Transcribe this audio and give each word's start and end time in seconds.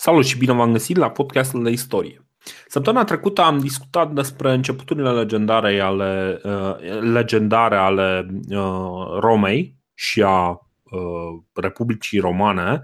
Salut 0.00 0.24
și 0.24 0.38
bine 0.38 0.52
v-am 0.52 0.72
găsit 0.72 0.96
la 0.96 1.10
podcastul 1.10 1.62
de 1.62 1.70
istorie. 1.70 2.26
Săptămâna 2.66 3.04
trecută 3.04 3.42
am 3.42 3.58
discutat 3.58 4.12
despre 4.12 4.52
începuturile 4.52 5.12
legendare 5.12 5.80
ale, 5.80 6.40
uh, 6.44 7.00
legendare 7.00 7.76
ale 7.76 8.26
uh, 8.48 9.18
Romei 9.18 9.76
și 9.94 10.22
a 10.22 10.48
uh, 10.48 11.42
Republicii 11.52 12.18
Romane. 12.18 12.80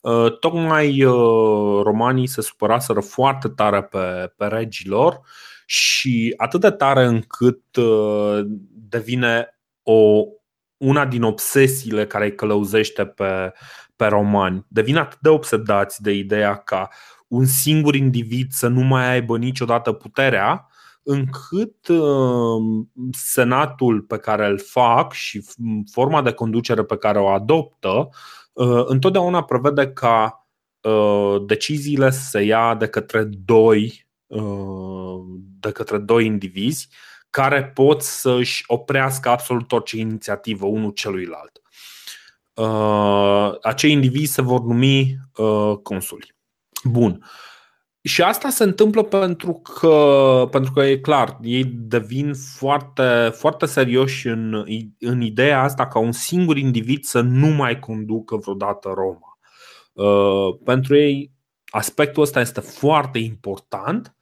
Uh, 0.00 0.38
tocmai 0.38 1.04
uh, 1.04 1.82
romanii 1.82 2.26
se 2.26 2.40
supăraseră 2.40 3.00
foarte 3.00 3.48
tare 3.48 3.82
pe, 3.82 4.32
pe 4.36 4.46
regilor 4.46 5.20
și 5.66 6.34
atât 6.36 6.60
de 6.60 6.70
tare 6.70 7.04
încât 7.04 7.76
uh, 7.76 8.40
devine 8.88 9.60
o, 9.82 10.24
una 10.76 11.06
din 11.06 11.22
obsesiile 11.22 12.06
care 12.06 12.24
îi 12.24 12.34
călăuzește 12.34 13.06
pe, 13.06 13.52
pe 14.00 14.06
romani. 14.06 14.66
Devin 14.68 14.96
atât 14.96 15.18
de 15.20 15.28
obsedați 15.28 16.02
de 16.02 16.12
ideea 16.12 16.56
ca 16.56 16.88
un 17.28 17.44
singur 17.44 17.94
individ 17.94 18.50
să 18.50 18.68
nu 18.68 18.80
mai 18.80 19.10
aibă 19.10 19.38
niciodată 19.38 19.92
puterea, 19.92 20.66
încât 21.02 21.88
uh, 21.88 22.84
senatul 23.12 24.00
pe 24.00 24.16
care 24.16 24.46
îl 24.46 24.58
fac 24.58 25.12
și 25.12 25.44
forma 25.92 26.22
de 26.22 26.32
conducere 26.32 26.84
pe 26.84 26.96
care 26.96 27.18
o 27.18 27.28
adoptă 27.28 28.08
uh, 28.52 28.82
întotdeauna 28.86 29.42
prevede 29.42 29.88
ca 29.92 30.48
uh, 30.80 31.36
deciziile 31.46 32.10
să 32.10 32.20
se 32.30 32.40
ia 32.40 32.74
de 32.74 32.86
către 32.86 33.24
doi 33.24 34.08
de 35.60 35.70
către 35.70 35.98
doi 35.98 36.26
indivizi 36.26 36.88
care 37.30 37.64
pot 37.64 38.02
să-și 38.02 38.64
oprească 38.66 39.28
absolut 39.28 39.72
orice 39.72 39.96
inițiativă 39.96 40.66
unul 40.66 40.90
celuilalt. 40.90 41.60
Acei 43.62 43.92
indivizi 43.92 44.32
se 44.32 44.42
vor 44.42 44.60
numi 44.60 45.16
consuli. 45.82 46.34
Bun. 46.84 47.24
Și 48.02 48.22
asta 48.22 48.48
se 48.48 48.64
întâmplă 48.64 49.02
pentru 49.02 49.52
că, 49.52 50.48
pentru 50.50 50.72
că 50.72 50.80
e 50.80 50.98
clar, 50.98 51.38
ei 51.42 51.64
devin 51.64 52.34
foarte, 52.34 53.30
foarte 53.34 53.66
serioși 53.66 54.28
în, 54.28 54.64
în 54.98 55.20
ideea 55.20 55.62
asta 55.62 55.86
ca 55.86 55.98
un 55.98 56.12
singur 56.12 56.56
individ 56.56 57.04
să 57.04 57.20
nu 57.20 57.46
mai 57.46 57.78
conducă 57.78 58.36
vreodată 58.36 58.92
Roma. 58.94 59.38
Uh, 59.92 60.58
pentru 60.64 60.96
ei, 60.96 61.32
aspectul 61.66 62.22
ăsta 62.22 62.40
este 62.40 62.60
foarte 62.60 63.18
important, 63.18 64.16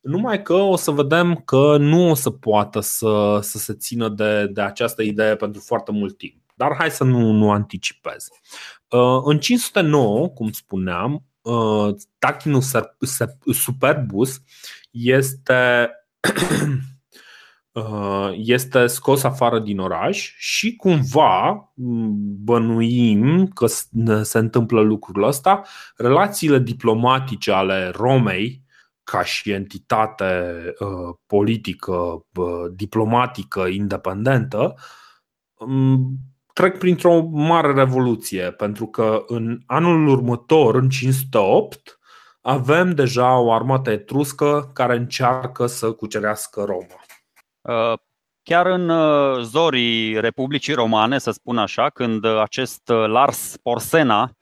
numai 0.00 0.42
că 0.42 0.54
o 0.54 0.76
să 0.76 0.90
vedem 0.90 1.34
că 1.34 1.76
nu 1.78 2.10
o 2.10 2.14
să 2.14 2.30
poată 2.30 2.80
să, 2.80 3.38
să 3.42 3.58
se 3.58 3.74
țină 3.74 4.08
de, 4.08 4.46
de 4.46 4.60
această 4.60 5.02
idee 5.02 5.36
pentru 5.36 5.60
foarte 5.60 5.92
mult 5.92 6.18
timp. 6.18 6.37
Dar 6.58 6.74
hai 6.78 6.90
să 6.90 7.04
nu, 7.04 7.30
nu 7.30 7.50
anticipez. 7.50 8.28
Uh, 8.88 9.20
în 9.24 9.38
509, 9.38 10.28
cum 10.28 10.50
spuneam, 10.50 11.24
uh, 11.40 11.94
Tachinus 12.18 12.72
superbus 13.52 14.42
este 14.90 15.90
uh, 17.72 18.30
este 18.36 18.86
scos 18.86 19.22
afară 19.22 19.58
din 19.58 19.78
oraș 19.78 20.34
și 20.36 20.76
cumva 20.76 21.72
bănuim 22.44 23.46
că 23.46 23.66
se 24.22 24.38
întâmplă 24.38 24.80
lucrul 24.80 25.22
ăsta, 25.22 25.62
relațiile 25.96 26.58
diplomatice 26.58 27.52
ale 27.52 27.88
Romei 27.88 28.64
ca 29.04 29.24
și 29.24 29.50
entitate 29.50 30.62
uh, 30.78 31.14
politică, 31.26 31.92
uh, 32.34 32.72
diplomatică, 32.74 33.60
independentă, 33.60 34.74
um, 35.58 36.18
trec 36.58 36.78
printr-o 36.78 37.20
mare 37.30 37.72
revoluție, 37.72 38.50
pentru 38.50 38.86
că 38.86 39.24
în 39.26 39.58
anul 39.66 40.08
următor, 40.08 40.74
în 40.74 40.88
508, 40.88 41.98
avem 42.40 42.94
deja 42.94 43.38
o 43.38 43.52
armată 43.52 43.90
etruscă 43.90 44.70
care 44.74 44.96
încearcă 44.96 45.66
să 45.66 45.92
cucerească 45.92 46.64
Roma. 46.64 47.00
Uh, 47.60 47.98
chiar 48.42 48.66
în 48.66 48.88
uh, 48.88 49.42
zorii 49.42 50.20
Republicii 50.20 50.74
Romane, 50.74 51.18
să 51.18 51.30
spun 51.30 51.58
așa, 51.58 51.90
când 51.90 52.24
acest 52.24 52.88
uh, 52.88 53.06
Lars 53.06 53.56
Porsena, 53.62 54.32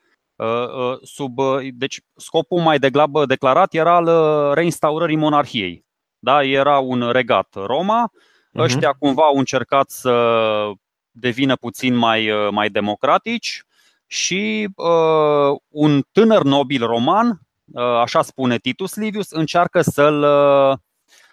sub, 1.02 1.38
deci 1.72 2.00
scopul 2.16 2.60
mai 2.60 2.78
degrabă 2.78 3.26
declarat 3.26 3.74
era 3.74 3.94
al 3.94 4.08
reinstaurării 4.54 5.16
monarhiei. 5.16 5.86
Da, 6.18 6.42
era 6.42 6.78
un 6.78 7.10
regat 7.10 7.54
Roma, 7.66 8.10
uh-huh. 8.10 8.62
ăștia 8.62 8.92
cumva 8.92 9.22
au 9.22 9.36
încercat 9.36 9.90
să 9.90 10.12
devină 11.18 11.56
puțin 11.56 11.94
mai, 11.94 12.30
uh, 12.30 12.50
mai 12.50 12.68
democratici 12.70 13.62
și 14.06 14.68
uh, 14.76 15.58
un 15.68 16.02
tânăr 16.12 16.42
nobil 16.42 16.86
roman, 16.86 17.40
uh, 17.72 17.82
așa 17.82 18.22
spune 18.22 18.58
Titus 18.58 18.94
Livius, 18.94 19.30
încearcă 19.30 19.80
să-l, 19.80 20.22
uh, 20.22 20.78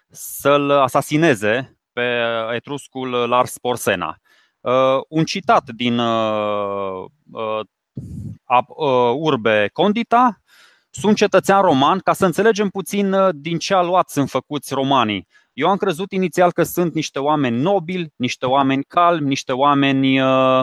să-l 0.09 0.71
asasineze 0.71 1.77
pe 1.93 2.21
etruscul 2.51 3.09
Lars 3.09 3.57
Porsena. 3.57 4.17
Uh, 4.63 5.01
un 5.07 5.23
citat 5.23 5.63
din 5.69 5.97
uh, 5.97 7.03
uh, 7.31 9.13
Urbe 9.15 9.69
Condita, 9.73 10.41
sunt 10.89 11.15
cetățean 11.15 11.61
roman, 11.61 11.99
ca 11.99 12.13
să 12.13 12.25
înțelegem 12.25 12.69
puțin 12.69 13.15
din 13.31 13.57
ce 13.57 13.73
aluați 13.73 14.13
sunt 14.13 14.29
făcuți 14.29 14.73
romanii. 14.73 15.27
Eu 15.53 15.69
am 15.69 15.77
crezut 15.77 16.11
inițial 16.11 16.51
că 16.51 16.63
sunt 16.63 16.93
niște 16.93 17.19
oameni 17.19 17.61
nobili, 17.61 18.13
niște 18.15 18.45
oameni 18.45 18.83
calmi, 18.83 19.27
niște 19.27 19.51
oameni 19.51 20.21
uh, 20.21 20.61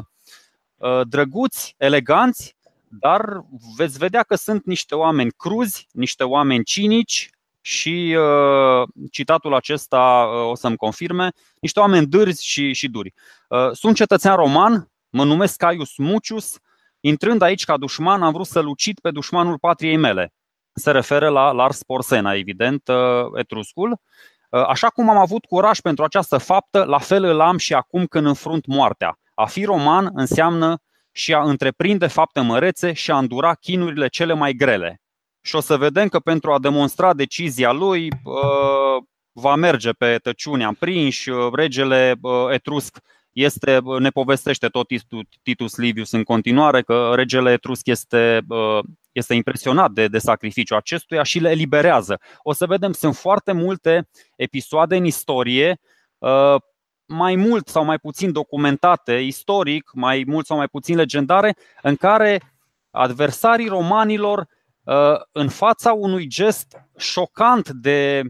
uh, 0.77 1.01
drăguți, 1.09 1.75
eleganți, 1.79 2.57
dar 2.89 3.45
veți 3.77 3.99
vedea 3.99 4.23
că 4.23 4.35
sunt 4.35 4.65
niște 4.65 4.95
oameni 4.95 5.31
cruzi, 5.31 5.87
niște 5.93 6.25
oameni 6.25 6.65
cinici 6.65 7.31
și 7.61 8.17
uh, 8.19 8.89
citatul 9.11 9.55
acesta 9.55 10.29
uh, 10.33 10.51
o 10.51 10.55
să-mi 10.55 10.77
confirme, 10.77 11.33
niște 11.61 11.81
oameni 11.81 12.07
dârzi 12.07 12.47
și, 12.47 12.73
și 12.73 12.89
duri. 12.89 13.15
Uh, 13.49 13.71
sunt 13.73 13.97
cetățean 13.97 14.37
roman, 14.37 14.91
mă 15.09 15.25
numesc 15.25 15.57
Caius 15.57 15.97
Mucius, 15.97 16.59
intrând 17.01 17.43
aici 17.43 17.65
ca 17.65 17.77
dușman 17.77 18.23
am 18.23 18.33
vrut 18.33 18.47
să-l 18.47 18.67
ucid 18.67 19.01
pe 19.01 19.11
dușmanul 19.11 19.59
patriei 19.59 19.97
mele. 19.97 20.33
Se 20.73 20.91
referă 20.91 21.29
la 21.29 21.51
Lars 21.53 21.83
Porsena, 21.83 22.35
evident, 22.35 22.89
uh, 22.89 22.97
etruscul. 23.35 24.01
Uh, 24.51 24.65
așa 24.67 24.89
cum 24.89 25.09
am 25.09 25.17
avut 25.17 25.45
curaj 25.45 25.81
pentru 25.81 26.05
această 26.05 26.39
faptă, 26.39 26.85
la 26.85 26.99
fel 26.99 27.25
îl 27.25 27.41
am 27.41 27.57
și 27.57 27.75
acum 27.75 28.07
când 28.07 28.27
înfrunt 28.27 28.67
moartea. 28.67 29.19
A 29.35 29.47
fi 29.47 29.65
roman 29.65 30.11
înseamnă 30.15 30.79
și 31.13 31.35
a 31.35 31.43
întreprinde 31.43 32.07
fapte 32.07 32.41
mărețe 32.41 32.93
și 32.93 33.11
a 33.11 33.19
îndura 33.19 33.55
chinurile 33.55 34.09
cele 34.09 34.33
mai 34.33 34.53
grele. 34.53 35.01
Și 35.41 35.57
o 35.57 35.61
să 35.61 35.77
vedem 35.77 36.09
că 36.09 36.19
pentru 36.19 36.53
a 36.53 36.59
demonstra 36.59 37.15
decizia 37.15 37.73
lui, 37.73 38.09
uh, 38.25 39.03
va 39.33 39.55
merge 39.55 39.91
pe 39.91 40.19
tăciune 40.23 40.65
aprinși, 40.65 41.31
uh, 41.31 41.53
regele 41.53 42.15
etrusc 42.51 42.99
este, 43.33 43.81
ne 43.99 44.11
povestește 44.11 44.69
tot 44.69 44.87
Titus 45.43 45.77
Livius 45.77 46.13
în 46.13 46.23
continuare 46.23 46.83
că 46.83 47.13
regele 47.15 47.53
etrusc 47.53 47.87
este 47.87 48.41
este 49.13 49.35
impresionat 49.35 49.91
de, 49.91 50.09
de 50.09 50.19
sacrificiul 50.19 50.77
acestuia 50.77 51.23
și 51.23 51.39
le 51.39 51.51
eliberează. 51.51 52.21
O 52.43 52.53
să 52.53 52.67
vedem, 52.67 52.93
sunt 52.93 53.17
foarte 53.17 53.53
multe 53.53 54.09
episoade 54.37 54.97
în 54.97 55.05
istorie, 55.05 55.81
uh, 56.19 56.57
mai 57.07 57.37
mult 57.37 57.69
sau 57.69 57.85
mai 57.85 57.99
puțin 57.99 58.33
documentate 58.33 59.13
istoric, 59.13 59.91
mai 59.95 60.25
mult 60.27 60.47
sau 60.47 60.57
mai 60.57 60.69
puțin 60.69 60.97
legendare, 60.97 61.57
în 61.83 61.97
care 61.97 62.41
adversarii 62.91 63.69
romanilor, 63.69 64.49
uh, 64.83 65.21
în 65.33 65.49
fața 65.49 65.93
unui 65.93 66.27
gest 66.27 66.81
șocant 66.97 67.69
de, 67.69 68.23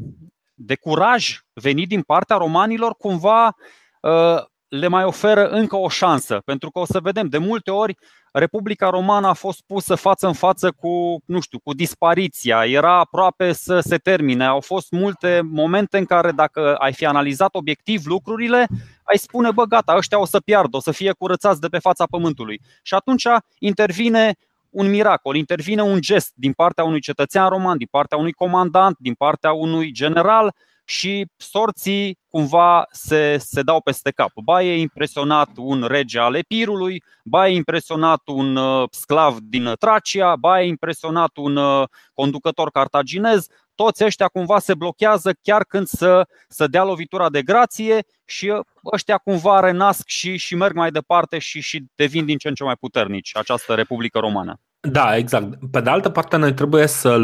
de 0.54 0.76
curaj 0.76 1.38
venit 1.52 1.88
din 1.88 2.02
partea 2.02 2.36
romanilor, 2.36 2.94
cumva 2.94 3.56
uh, 4.00 4.44
le 4.70 4.88
mai 4.88 5.04
oferă 5.04 5.48
încă 5.48 5.76
o 5.76 5.88
șansă. 5.88 6.40
Pentru 6.44 6.70
că 6.70 6.78
o 6.78 6.84
să 6.84 7.00
vedem, 7.00 7.28
de 7.28 7.38
multe 7.38 7.70
ori 7.70 7.96
Republica 8.32 8.88
Romană 8.88 9.26
a 9.26 9.32
fost 9.32 9.62
pusă 9.66 9.94
față 9.94 10.26
în 10.26 10.32
față 10.32 10.70
cu, 10.70 11.22
nu 11.26 11.40
știu, 11.40 11.58
cu 11.58 11.74
dispariția, 11.74 12.64
era 12.64 12.98
aproape 12.98 13.52
să 13.52 13.80
se 13.80 13.96
termine. 13.96 14.44
Au 14.44 14.60
fost 14.60 14.90
multe 14.90 15.40
momente 15.44 15.98
în 15.98 16.04
care 16.04 16.30
dacă 16.30 16.74
ai 16.74 16.92
fi 16.92 17.06
analizat 17.06 17.54
obiectiv 17.54 18.06
lucrurile, 18.06 18.66
ai 19.02 19.18
spune, 19.18 19.50
bă, 19.50 19.64
gata, 19.64 19.94
ăștia 19.96 20.20
o 20.20 20.24
să 20.24 20.40
piardă, 20.40 20.76
o 20.76 20.80
să 20.80 20.90
fie 20.90 21.12
curățați 21.12 21.60
de 21.60 21.68
pe 21.68 21.78
fața 21.78 22.04
pământului. 22.10 22.60
Și 22.82 22.94
atunci 22.94 23.26
intervine 23.58 24.34
un 24.70 24.90
miracol, 24.90 25.36
intervine 25.36 25.82
un 25.82 26.00
gest 26.00 26.32
din 26.34 26.52
partea 26.52 26.84
unui 26.84 27.00
cetățean 27.00 27.48
roman, 27.48 27.76
din 27.76 27.88
partea 27.90 28.18
unui 28.18 28.32
comandant, 28.32 28.96
din 28.98 29.14
partea 29.14 29.52
unui 29.52 29.92
general 29.92 30.54
și 30.90 31.26
sorții 31.36 32.18
cumva 32.28 32.86
se, 32.90 33.36
se 33.38 33.62
dau 33.62 33.80
peste 33.80 34.10
cap. 34.10 34.30
Ba 34.44 34.62
e 34.62 34.80
impresionat 34.80 35.48
un 35.56 35.84
rege 35.88 36.18
al 36.18 36.34
Epirului, 36.34 37.02
ba 37.24 37.48
e 37.48 37.54
impresionat 37.54 38.20
un 38.24 38.56
uh, 38.56 38.88
sclav 38.90 39.38
din 39.40 39.72
Tracia, 39.78 40.36
ba 40.36 40.62
e 40.62 40.66
impresionat 40.66 41.36
un 41.36 41.56
uh, 41.56 41.88
conducător 42.14 42.70
cartaginez, 42.70 43.46
toți 43.74 44.04
ăștia 44.04 44.28
cumva 44.28 44.58
se 44.58 44.74
blochează 44.74 45.32
chiar 45.42 45.64
când 45.64 45.86
să, 45.86 46.26
să 46.48 46.66
dea 46.66 46.84
lovitura 46.84 47.30
de 47.30 47.42
grație 47.42 48.04
și 48.24 48.48
uh, 48.48 48.60
ăștia 48.92 49.16
cumva 49.16 49.60
renasc 49.60 50.06
și, 50.06 50.36
și 50.36 50.54
merg 50.54 50.74
mai 50.74 50.90
departe 50.90 51.38
și, 51.38 51.60
și 51.60 51.84
devin 51.94 52.24
din 52.24 52.38
ce 52.38 52.48
în 52.48 52.54
ce 52.54 52.64
mai 52.64 52.76
puternici 52.76 53.36
această 53.36 53.74
Republică 53.74 54.18
Romană. 54.18 54.60
Da, 54.80 55.16
exact. 55.16 55.70
Pe 55.70 55.80
de 55.80 55.90
altă 55.90 56.08
parte, 56.08 56.36
noi 56.36 56.54
trebuie 56.54 56.86
să, 56.86 57.20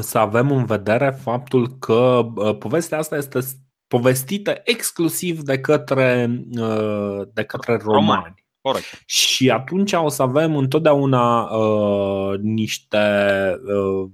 să 0.00 0.18
avem 0.18 0.50
în 0.50 0.64
vedere 0.64 1.10
faptul 1.10 1.68
că 1.78 2.26
povestea 2.58 2.98
asta 2.98 3.16
este 3.16 3.38
povestită 3.86 4.60
exclusiv 4.64 5.40
de 5.40 5.60
către, 5.60 6.40
de 7.32 7.42
către 7.42 7.76
romani. 7.76 8.34
Corect. 8.60 9.02
Și 9.06 9.50
atunci 9.50 9.92
o 9.92 10.08
să 10.08 10.22
avem 10.22 10.56
întotdeauna 10.56 11.42
uh, 11.42 12.38
niște 12.40 12.98
uh, 13.64 14.08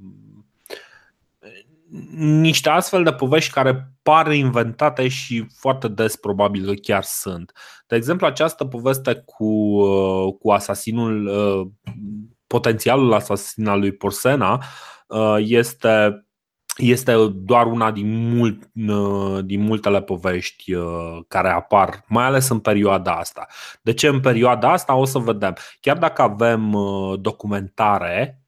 niște 2.17 2.69
astfel 2.69 3.05
de 3.05 3.13
povești 3.13 3.53
care 3.53 3.93
par 4.03 4.33
inventate 4.33 5.09
și 5.09 5.47
foarte 5.59 5.89
des 5.89 6.17
probabil 6.17 6.67
că 6.67 6.73
chiar 6.73 7.03
sunt. 7.03 7.53
De 7.87 7.97
exemplu, 7.97 8.27
această 8.27 8.65
poveste 8.65 9.23
cu, 9.27 9.45
uh, 9.45 10.35
cu 10.39 10.51
asasinul, 10.51 11.27
uh, 11.27 11.93
potențialul 12.55 13.13
asasin 13.13 13.67
al 13.67 13.79
lui 13.79 13.93
Porsena 13.93 14.63
uh, 15.07 15.37
este 15.39 16.19
este 16.77 17.15
doar 17.35 17.67
una 17.67 17.91
din, 17.91 18.37
mult, 18.37 18.71
din 19.45 19.61
multele 19.61 20.03
povești 20.03 20.73
care 21.29 21.49
apar, 21.49 22.05
mai 22.09 22.25
ales 22.25 22.49
în 22.49 22.59
perioada 22.59 23.13
asta. 23.13 23.47
De 23.83 23.93
ce 23.93 24.07
în 24.07 24.21
perioada 24.21 24.73
asta 24.73 24.95
o 24.95 25.05
să 25.05 25.19
vedem. 25.19 25.57
Chiar 25.81 25.99
dacă 25.99 26.23
avem 26.23 26.77
documentare, 27.21 28.43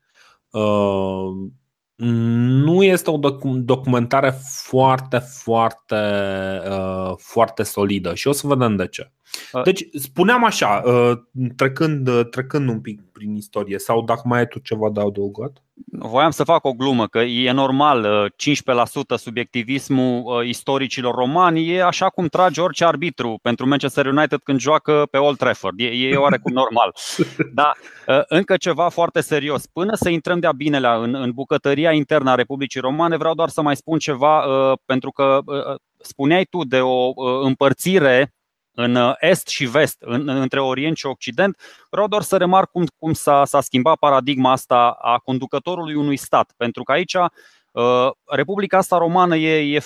nu 1.97 2.83
este 2.83 3.11
o 3.11 3.19
documentare 3.43 4.35
foarte, 4.63 5.19
foarte, 5.19 5.97
uh, 6.71 7.13
foarte 7.17 7.63
solidă 7.63 8.15
și 8.15 8.29
o 8.29 8.33
să 8.33 8.47
vedem 8.47 8.77
de 8.77 8.87
ce. 8.87 9.11
Uh. 9.53 9.63
Deci, 9.63 9.89
spuneam 9.93 10.45
așa, 10.45 10.83
uh, 10.85 11.19
trecând, 11.57 12.29
trecând 12.31 12.69
un 12.69 12.81
pic 12.81 13.01
prin 13.13 13.35
istorie, 13.35 13.79
sau 13.79 14.05
dacă 14.05 14.23
mai 14.25 14.39
ai 14.39 14.47
tu 14.47 14.59
ceva 14.59 14.91
de 14.91 15.01
adăugat? 15.01 15.63
Voiam 15.99 16.31
să 16.31 16.45
fac 16.45 16.65
o 16.65 16.73
glumă, 16.73 17.07
că 17.07 17.19
e 17.19 17.51
normal, 17.51 18.31
15% 18.31 19.17
subiectivismul 19.17 20.45
istoricilor 20.47 21.15
romani 21.15 21.71
e 21.71 21.83
așa 21.83 22.09
cum 22.09 22.27
trage 22.27 22.61
orice 22.61 22.85
arbitru 22.85 23.39
pentru 23.43 23.69
Manchester 23.69 24.07
United 24.07 24.41
când 24.43 24.61
joacă 24.61 25.07
pe 25.11 25.17
Old 25.19 25.37
Trafford. 25.37 25.81
E, 25.81 25.85
e 25.85 26.17
oarecum 26.17 26.53
normal. 26.63 26.95
Dar 27.55 27.77
încă 28.29 28.57
ceva 28.57 28.89
foarte 28.89 29.21
serios. 29.21 29.67
Până 29.67 29.95
să 29.95 30.09
intrăm 30.09 30.39
de-a 30.39 30.53
binelea 30.53 30.95
în, 30.95 31.15
în 31.15 31.31
bucătăria 31.31 31.93
internă 31.93 32.31
a 32.31 32.35
Republicii 32.35 32.81
Romane, 32.81 33.17
vreau 33.17 33.35
doar 33.35 33.49
să 33.49 33.63
mai 33.63 33.77
spun 33.77 33.99
ceva, 33.99 34.45
pentru 34.85 35.11
că 35.11 35.41
spuneai 35.99 36.45
tu 36.45 36.65
de 36.65 36.81
o 36.81 37.13
împărțire 37.43 38.36
în 38.79 38.95
uh, 38.95 39.15
est 39.19 39.49
și 39.49 39.65
vest, 39.65 39.97
în, 40.01 40.29
între 40.29 40.61
Orient 40.61 40.97
și 40.97 41.07
Occident, 41.07 41.61
vreau 41.91 42.09
doar 42.09 42.23
să 42.23 42.37
remarc 42.37 42.71
cum, 42.71 42.87
cum 42.99 43.13
s-a, 43.13 43.45
s-a 43.45 43.61
schimbat 43.61 43.99
paradigma 43.99 44.51
asta 44.51 44.97
a 45.01 45.19
conducătorului 45.19 45.95
unui 45.95 46.17
stat. 46.17 46.53
Pentru 46.57 46.83
că 46.83 46.93
aici 46.93 47.15
uh, 47.15 48.11
Republica 48.25 48.77
asta 48.79 48.99
romană 48.99 49.37
e, 49.37 49.77
e, 49.77 49.81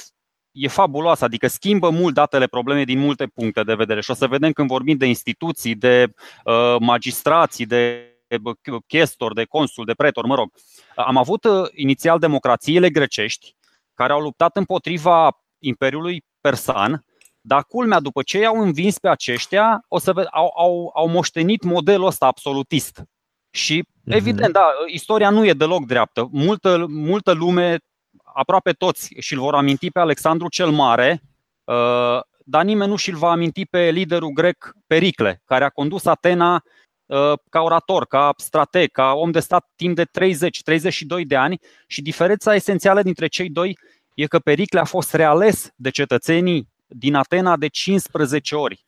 e 0.51 0.69
fabuloasă, 0.69 1.25
adică 1.25 1.47
schimbă 1.47 1.91
mult 1.91 2.15
datele 2.15 2.47
probleme 2.47 2.85
din 2.85 2.99
multe 2.99 3.27
puncte 3.27 3.63
de 3.63 3.75
vedere. 3.75 4.01
Și 4.01 4.11
o 4.11 4.15
să 4.15 4.27
vedem 4.27 4.53
când 4.53 4.69
vorbim 4.69 4.97
de 4.97 5.07
instituții, 5.07 5.75
de 5.75 6.13
uh, 6.45 6.77
magistrații, 6.81 7.67
de 7.67 8.05
chestor, 8.87 9.33
de 9.33 9.45
consul, 9.45 9.85
de 9.85 9.95
pretor, 9.95 10.25
mă 10.25 10.35
rog. 10.35 10.53
Am 10.95 11.17
avut 11.17 11.47
inițial 11.75 12.19
democrațiile 12.19 12.91
grecești 12.91 13.55
care 13.95 14.13
au 14.13 14.21
luptat 14.21 14.57
împotriva 14.57 15.43
Imperiului 15.59 16.25
Persan, 16.41 17.05
dar 17.41 17.65
culmea, 17.65 18.01
după 18.01 18.23
ce 18.23 18.39
i-au 18.39 18.61
învins 18.61 18.99
pe 18.99 19.09
aceștia, 19.09 19.85
o 19.89 19.99
să 19.99 20.13
ved- 20.13 20.29
au, 20.31 20.53
au, 20.57 20.91
au 20.95 21.09
moștenit 21.09 21.63
modelul 21.63 22.07
ăsta 22.07 22.27
absolutist. 22.27 23.03
Și, 23.51 23.83
mm-hmm. 23.83 24.15
evident, 24.15 24.53
da, 24.53 24.67
istoria 24.87 25.31
nu 25.31 25.47
e 25.47 25.53
deloc 25.53 25.87
dreaptă. 25.87 26.29
Multă, 26.33 26.87
multă 26.89 27.33
lume, 27.33 27.79
aproape 28.35 28.73
toți, 28.73 29.15
și-l 29.19 29.39
vor 29.39 29.55
aminti 29.55 29.91
pe 29.91 29.99
Alexandru 29.99 30.49
cel 30.49 30.71
Mare, 30.71 31.23
uh, 31.65 32.21
dar 32.45 32.65
nimeni 32.65 32.91
nu 32.91 32.97
și-l 32.97 33.17
va 33.17 33.31
aminti 33.31 33.67
pe 33.67 33.91
liderul 33.91 34.31
grec 34.31 34.73
Pericle, 34.87 35.43
care 35.45 35.65
a 35.65 35.69
condus 35.69 36.05
Atena 36.05 36.63
uh, 37.07 37.33
ca 37.49 37.61
orator, 37.61 38.07
ca 38.07 38.33
strateg, 38.37 38.91
ca 38.91 39.13
om 39.13 39.31
de 39.31 39.41
stat 39.41 39.71
timp 39.77 39.97
de 39.97 40.05
30-32 40.05 40.09
de 41.27 41.37
ani 41.37 41.61
și 41.87 42.03
diferența 42.03 42.55
esențială 42.55 43.03
dintre 43.03 43.27
cei 43.27 43.49
doi 43.49 43.79
e 44.15 44.27
că 44.27 44.39
Pericle 44.39 44.81
a 44.81 44.85
fost 44.85 45.15
reales 45.15 45.71
de 45.77 45.91
cetățenii 45.91 46.69
din 46.91 47.15
Atena 47.15 47.57
de 47.57 47.67
15 47.67 48.55
ori. 48.55 48.85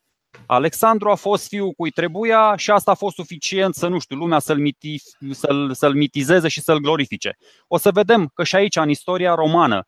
Alexandru 0.46 1.10
a 1.10 1.14
fost 1.14 1.48
fiul 1.48 1.72
cui 1.72 1.90
trebuia 1.90 2.56
și 2.56 2.70
asta 2.70 2.90
a 2.90 2.94
fost 2.94 3.14
suficient 3.14 3.74
să, 3.74 3.88
nu 3.88 3.98
știu, 3.98 4.16
lumea 4.16 4.38
să-l, 4.38 4.58
miti, 4.58 4.96
să-l, 5.30 5.74
să-l 5.74 5.94
mitizeze 5.94 6.48
și 6.48 6.60
să-l 6.60 6.78
glorifice. 6.78 7.36
O 7.66 7.76
să 7.76 7.90
vedem 7.90 8.30
că 8.34 8.44
și 8.44 8.56
aici, 8.56 8.76
în 8.76 8.88
istoria 8.88 9.34
romană, 9.34 9.84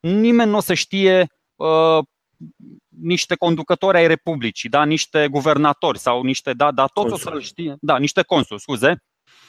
nimeni 0.00 0.50
nu 0.50 0.56
o 0.56 0.60
să 0.60 0.74
știe 0.74 1.26
uh, 1.54 1.98
niște 2.88 3.34
conducători 3.34 3.96
ai 3.96 4.06
Republicii, 4.06 4.68
da? 4.68 4.84
niște 4.84 5.28
guvernatori 5.28 5.98
sau 5.98 6.22
niște, 6.22 6.52
da, 6.52 6.72
dar 6.72 6.88
toți 6.92 7.08
consul. 7.08 7.32
o 7.32 7.34
să 7.34 7.40
știe, 7.40 7.76
da, 7.80 7.98
niște 7.98 8.22
consuli, 8.22 8.60
scuze, 8.60 9.02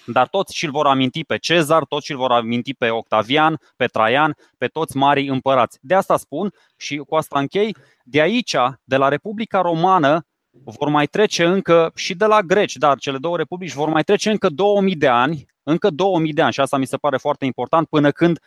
dar 0.06 0.28
toți 0.28 0.56
și-l 0.56 0.72
vor 0.72 0.88
aminti 0.88 1.24
pe 1.24 1.38
Cezar, 1.38 1.86
toți 1.86 2.06
și-l 2.06 2.18
vor 2.18 2.32
aminti 2.32 2.74
pe 2.74 2.90
Octavian, 2.90 3.60
pe 3.76 3.86
Traian, 3.86 4.36
pe 4.58 4.68
toți 4.68 4.98
marii 4.98 5.28
împărați. 5.28 5.78
De 5.82 5.94
asta 5.94 6.18
spun 6.18 6.54
și 6.78 6.98
cu 6.98 7.16
asta 7.16 7.40
închei, 7.40 7.76
de 8.04 8.22
aici, 8.22 8.56
de 8.84 8.96
la 8.96 9.08
Republica 9.08 9.62
Romană, 9.62 10.26
vor 10.64 10.90
mai 10.90 11.08
trece 11.08 11.46
încă 11.46 11.92
și 11.96 12.16
de 12.16 12.26
la 12.26 12.42
greci, 12.42 12.76
dar 12.76 12.98
cele 12.98 13.18
două 13.18 13.38
republici 13.38 13.74
vor 13.74 13.90
mai 13.90 14.04
trece 14.04 14.30
încă 14.30 14.50
2000 14.50 14.96
de 14.96 15.08
ani, 15.08 15.46
încă 15.64 15.90
2000 15.90 16.34
de 16.34 16.42
ani. 16.42 16.54
Și 16.54 16.60
asta 16.60 16.78
mi 16.78 16.88
se 16.88 16.98
pare 16.98 17.18
foarte 17.18 17.46
important 17.46 17.88
până 17.88 18.12
când 18.12 18.40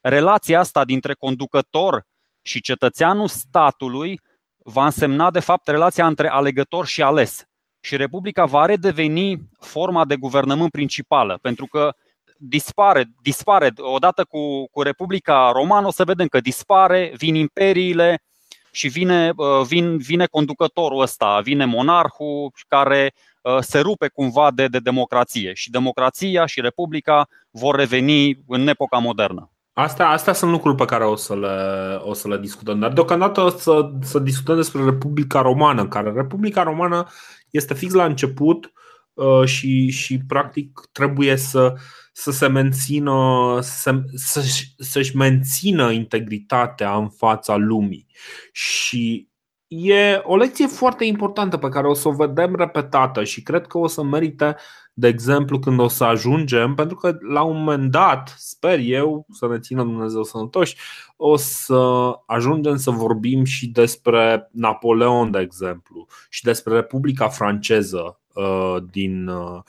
relația 0.00 0.58
asta 0.58 0.84
dintre 0.84 1.14
conducător 1.14 2.06
și 2.42 2.60
cetățeanul 2.60 3.28
statului 3.28 4.20
va 4.56 4.84
însemna 4.84 5.30
de 5.30 5.40
fapt 5.40 5.68
relația 5.68 6.06
între 6.06 6.28
alegător 6.28 6.86
și 6.86 7.02
ales 7.02 7.48
și 7.80 7.96
Republica 7.96 8.44
va 8.44 8.64
redeveni 8.64 9.48
forma 9.60 10.04
de 10.04 10.16
guvernământ 10.16 10.70
principală, 10.70 11.38
pentru 11.42 11.66
că 11.66 11.94
dispare, 12.38 13.04
dispare 13.22 13.72
odată 13.76 14.24
cu, 14.24 14.68
cu 14.70 14.82
Republica 14.82 15.50
Romană, 15.52 15.86
o 15.86 15.90
să 15.90 16.04
vedem 16.04 16.26
că 16.26 16.40
dispare, 16.40 17.12
vin 17.16 17.34
imperiile 17.34 18.22
și 18.70 18.88
vine, 18.88 19.32
uh, 19.36 19.66
vin, 19.66 19.98
vine 19.98 20.26
conducătorul 20.26 21.00
ăsta, 21.00 21.40
vine 21.40 21.64
monarhul 21.64 22.52
care 22.68 23.12
uh, 23.42 23.58
se 23.60 23.78
rupe 23.78 24.08
cumva 24.08 24.50
de, 24.50 24.66
de 24.66 24.78
democrație 24.78 25.52
și 25.54 25.70
democrația 25.70 26.46
și 26.46 26.60
Republica 26.60 27.28
vor 27.50 27.74
reveni 27.74 28.38
în 28.46 28.68
epoca 28.68 28.98
modernă. 28.98 29.50
Astea, 29.78 30.08
astea 30.08 30.32
sunt 30.32 30.50
lucruri 30.50 30.76
pe 30.76 30.84
care 30.84 31.04
o 31.04 31.16
să 31.16 31.36
le, 31.36 31.56
o 32.02 32.14
să 32.14 32.28
le 32.28 32.38
discutăm, 32.38 32.78
dar 32.78 32.92
deocamdată 32.92 33.40
o 33.40 33.48
să, 33.48 33.90
să 34.02 34.18
discutăm 34.18 34.56
despre 34.56 34.84
Republica 34.84 35.40
Romană, 35.40 35.88
care 35.88 36.12
Republica 36.12 36.62
Romană 36.62 37.06
este 37.50 37.74
fix 37.74 37.92
la 37.92 38.04
început 38.04 38.72
uh, 39.12 39.44
și, 39.44 39.90
și 39.90 40.20
practic 40.26 40.80
trebuie 40.92 41.36
să, 41.36 41.74
să 42.12 42.30
se 42.30 42.46
mențină, 42.46 43.12
să, 43.60 44.02
să-și, 44.14 44.74
să-și 44.78 45.16
mențină 45.16 45.90
integritatea 45.90 46.96
în 46.96 47.08
fața 47.08 47.56
lumii. 47.56 48.06
Și 48.52 49.28
e 49.66 50.20
o 50.22 50.36
lecție 50.36 50.66
foarte 50.66 51.04
importantă 51.04 51.56
pe 51.56 51.68
care 51.68 51.86
o 51.86 51.94
să 51.94 52.08
o 52.08 52.12
vedem 52.12 52.54
repetată 52.54 53.24
și 53.24 53.42
cred 53.42 53.66
că 53.66 53.78
o 53.78 53.86
să 53.86 54.02
merite, 54.02 54.56
de 54.98 55.08
exemplu, 55.08 55.58
când 55.58 55.80
o 55.80 55.88
să 55.88 56.04
ajungem, 56.04 56.74
pentru 56.74 56.96
că 56.96 57.16
la 57.32 57.42
un 57.42 57.56
moment 57.56 57.90
dat, 57.90 58.34
sper 58.38 58.78
eu, 58.82 59.26
să 59.32 59.46
ne 59.48 59.58
țină 59.58 59.82
Dumnezeu 59.82 60.22
sănătoși, 60.22 60.76
o 61.16 61.36
să 61.36 62.10
ajungem 62.26 62.76
să 62.76 62.90
vorbim 62.90 63.44
și 63.44 63.68
despre 63.68 64.48
Napoleon, 64.52 65.30
de 65.30 65.38
exemplu, 65.38 66.06
și 66.28 66.42
despre 66.42 66.74
Republica 66.74 67.28
franceză 67.28 68.20
uh, 68.34 68.76
din, 68.90 69.28
uh, 69.28 69.60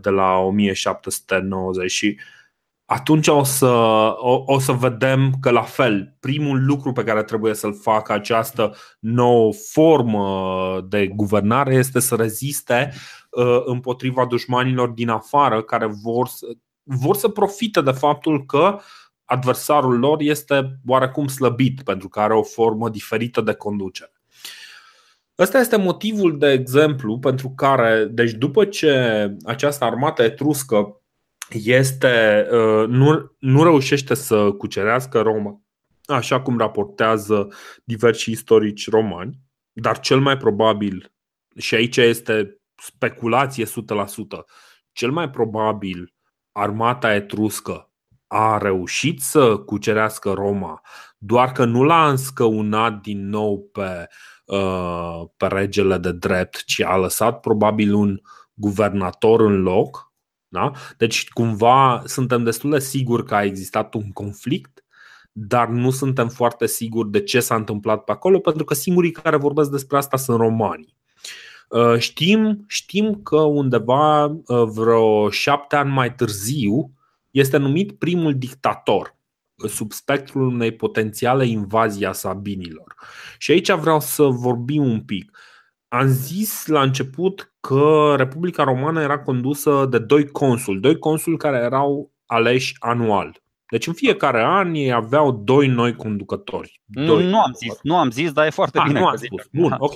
de 0.00 0.10
la 0.10 0.36
1790 0.36 1.90
și 1.90 2.18
atunci 2.84 3.28
o 3.28 3.42
să, 3.42 3.66
o, 4.18 4.42
o 4.46 4.58
să 4.58 4.72
vedem 4.72 5.32
că 5.40 5.50
la 5.50 5.62
fel, 5.62 6.16
primul 6.20 6.64
lucru 6.64 6.92
pe 6.92 7.04
care 7.04 7.22
trebuie 7.22 7.54
să-l 7.54 7.74
facă 7.74 8.12
această 8.12 8.74
nouă 8.98 9.52
formă 9.72 10.86
de 10.88 11.06
guvernare 11.06 11.74
este 11.74 12.00
să 12.00 12.14
reziste 12.14 12.92
uh, 12.92 13.17
împotriva 13.64 14.26
dușmanilor 14.26 14.88
din 14.88 15.08
afară 15.08 15.62
care 15.62 15.86
vor 15.86 16.26
să, 16.26 16.46
vor 16.82 17.16
să 17.16 17.28
profite 17.28 17.80
de 17.80 17.90
faptul 17.90 18.44
că 18.44 18.78
adversarul 19.24 19.98
lor 19.98 20.20
este 20.20 20.78
oarecum 20.86 21.26
slăbit 21.26 21.82
pentru 21.82 22.08
că 22.08 22.20
are 22.20 22.34
o 22.34 22.42
formă 22.42 22.88
diferită 22.88 23.40
de 23.40 23.52
conducere. 23.52 24.12
Ăsta 25.38 25.58
este 25.58 25.76
motivul, 25.76 26.38
de 26.38 26.50
exemplu, 26.50 27.18
pentru 27.18 27.50
care, 27.56 28.04
deci 28.04 28.32
după 28.32 28.64
ce 28.64 28.92
această 29.44 29.84
armată 29.84 30.22
etruscă 30.22 31.00
este, 31.62 32.46
uh, 32.50 32.88
nu, 32.88 33.36
nu 33.38 33.62
reușește 33.62 34.14
să 34.14 34.50
cucerească 34.50 35.20
Roma, 35.20 35.60
așa 36.04 36.40
cum 36.40 36.58
raportează 36.58 37.48
diversi 37.84 38.30
istorici 38.30 38.90
romani, 38.90 39.38
dar 39.72 40.00
cel 40.00 40.20
mai 40.20 40.36
probabil, 40.36 41.12
și 41.56 41.74
aici 41.74 41.96
este 41.96 42.57
speculație 42.82 43.64
100%, 43.64 43.68
cel 44.92 45.10
mai 45.10 45.30
probabil 45.30 46.14
armata 46.52 47.14
etruscă 47.14 47.88
a 48.26 48.58
reușit 48.58 49.20
să 49.20 49.56
cucerească 49.56 50.32
Roma, 50.32 50.80
doar 51.18 51.52
că 51.52 51.64
nu 51.64 51.82
l-a 51.82 52.08
înscăunat 52.08 53.00
din 53.00 53.28
nou 53.28 53.68
pe, 53.72 54.08
uh, 54.44 55.22
pe 55.36 55.46
regele 55.46 55.98
de 55.98 56.12
drept, 56.12 56.64
ci 56.64 56.80
a 56.80 56.96
lăsat 56.96 57.40
probabil 57.40 57.94
un 57.94 58.20
guvernator 58.54 59.40
în 59.40 59.62
loc. 59.62 60.12
Da? 60.48 60.70
Deci, 60.96 61.28
cumva, 61.28 62.02
suntem 62.04 62.44
destul 62.44 62.70
de 62.70 62.78
siguri 62.78 63.24
că 63.24 63.34
a 63.34 63.44
existat 63.44 63.94
un 63.94 64.12
conflict, 64.12 64.84
dar 65.32 65.68
nu 65.68 65.90
suntem 65.90 66.28
foarte 66.28 66.66
siguri 66.66 67.10
de 67.10 67.22
ce 67.22 67.40
s-a 67.40 67.54
întâmplat 67.54 68.04
pe 68.04 68.12
acolo, 68.12 68.38
pentru 68.38 68.64
că 68.64 68.74
singurii 68.74 69.10
care 69.10 69.36
vorbesc 69.36 69.70
despre 69.70 69.96
asta 69.96 70.16
sunt 70.16 70.38
romanii. 70.38 70.97
Uh, 71.68 71.98
știm, 71.98 72.64
știm 72.66 73.22
că 73.22 73.36
undeva 73.36 74.24
uh, 74.24 74.62
vreo 74.64 75.30
șapte 75.30 75.76
ani 75.76 75.90
mai 75.90 76.14
târziu 76.14 76.92
este 77.30 77.56
numit 77.56 77.98
primul 77.98 78.38
dictator 78.38 79.16
sub 79.66 79.92
spectrul 79.92 80.46
unei 80.46 80.72
potențiale 80.72 81.46
invazii 81.46 82.06
a 82.06 82.12
sabinilor. 82.12 82.94
Și 83.38 83.50
aici 83.50 83.72
vreau 83.72 84.00
să 84.00 84.22
vorbim 84.22 84.84
un 84.84 85.00
pic. 85.00 85.38
Am 85.88 86.06
zis 86.06 86.66
la 86.66 86.82
început 86.82 87.52
că 87.60 88.14
Republica 88.16 88.64
Romană 88.64 89.00
era 89.00 89.18
condusă 89.18 89.86
de 89.90 89.98
doi 89.98 90.26
consuli, 90.26 90.80
doi 90.80 90.98
consuli 90.98 91.36
care 91.36 91.56
erau 91.56 92.12
aleși 92.26 92.76
anual. 92.78 93.42
Deci 93.70 93.86
în 93.86 93.92
fiecare 93.92 94.42
an 94.42 94.74
ei 94.74 94.92
aveau 94.92 95.32
doi 95.32 95.66
noi 95.66 95.96
conducători. 95.96 96.82
Doi 96.84 97.28
nu 97.28 97.40
am 97.40 97.52
zis, 97.52 97.78
nu 97.82 97.96
am 97.96 98.10
zis, 98.10 98.32
dar 98.32 98.46
e 98.46 98.50
foarte 98.50 98.78
A, 98.78 98.82
bine. 98.82 99.00
Nu 99.00 99.06
am 99.06 99.16
spus. 99.16 99.48
Bun, 99.52 99.74
ok. 99.78 99.94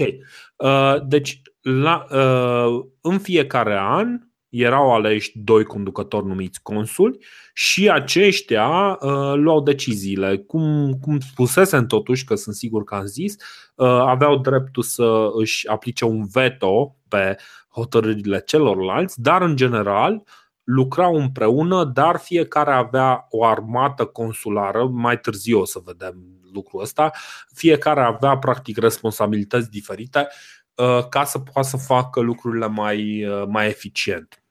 Uh, 0.56 1.06
deci 1.06 1.42
la, 1.62 2.06
uh, 2.10 2.84
în 3.00 3.18
fiecare 3.18 3.78
an 3.78 4.18
erau 4.48 4.94
aleși 4.94 5.38
doi 5.38 5.64
conducători 5.64 6.26
numiți 6.26 6.62
consuli 6.62 7.18
și 7.52 7.90
aceștia 7.90 8.98
uh, 9.00 9.32
luau 9.34 9.62
deciziile. 9.62 10.36
Cum, 10.36 10.92
cum 11.00 11.20
spusesem 11.20 11.86
totuși, 11.86 12.24
că 12.24 12.34
sunt 12.34 12.54
sigur 12.54 12.84
că 12.84 12.94
am 12.94 13.04
zis, 13.04 13.34
uh, 13.74 13.86
aveau 13.86 14.38
dreptul 14.38 14.82
să 14.82 15.30
își 15.34 15.68
aplice 15.68 16.04
un 16.04 16.26
veto 16.32 16.96
pe 17.08 17.36
hotărârile 17.68 18.42
celorlalți, 18.46 19.20
dar 19.20 19.42
în 19.42 19.56
general 19.56 20.22
lucrau 20.64 21.14
împreună, 21.14 21.84
dar 21.84 22.16
fiecare 22.16 22.72
avea 22.72 23.26
o 23.30 23.44
armată 23.44 24.04
consulară, 24.04 24.86
mai 24.86 25.20
târziu 25.20 25.60
o 25.60 25.64
să 25.64 25.80
vedem 25.84 26.14
lucrul 26.52 26.80
ăsta, 26.82 27.10
fiecare 27.54 28.00
avea 28.00 28.38
practic 28.38 28.78
responsabilități 28.78 29.70
diferite. 29.70 30.18
uh, 30.18 30.61
ca 31.08 31.24
să 31.24 31.38
poată 31.38 31.68
să 31.68 31.76
facă 31.76 32.20
lucrurile 32.20 32.66
mai, 32.66 33.24
uh, 33.24 33.44
mai 33.48 33.66
eficient. 33.66 34.42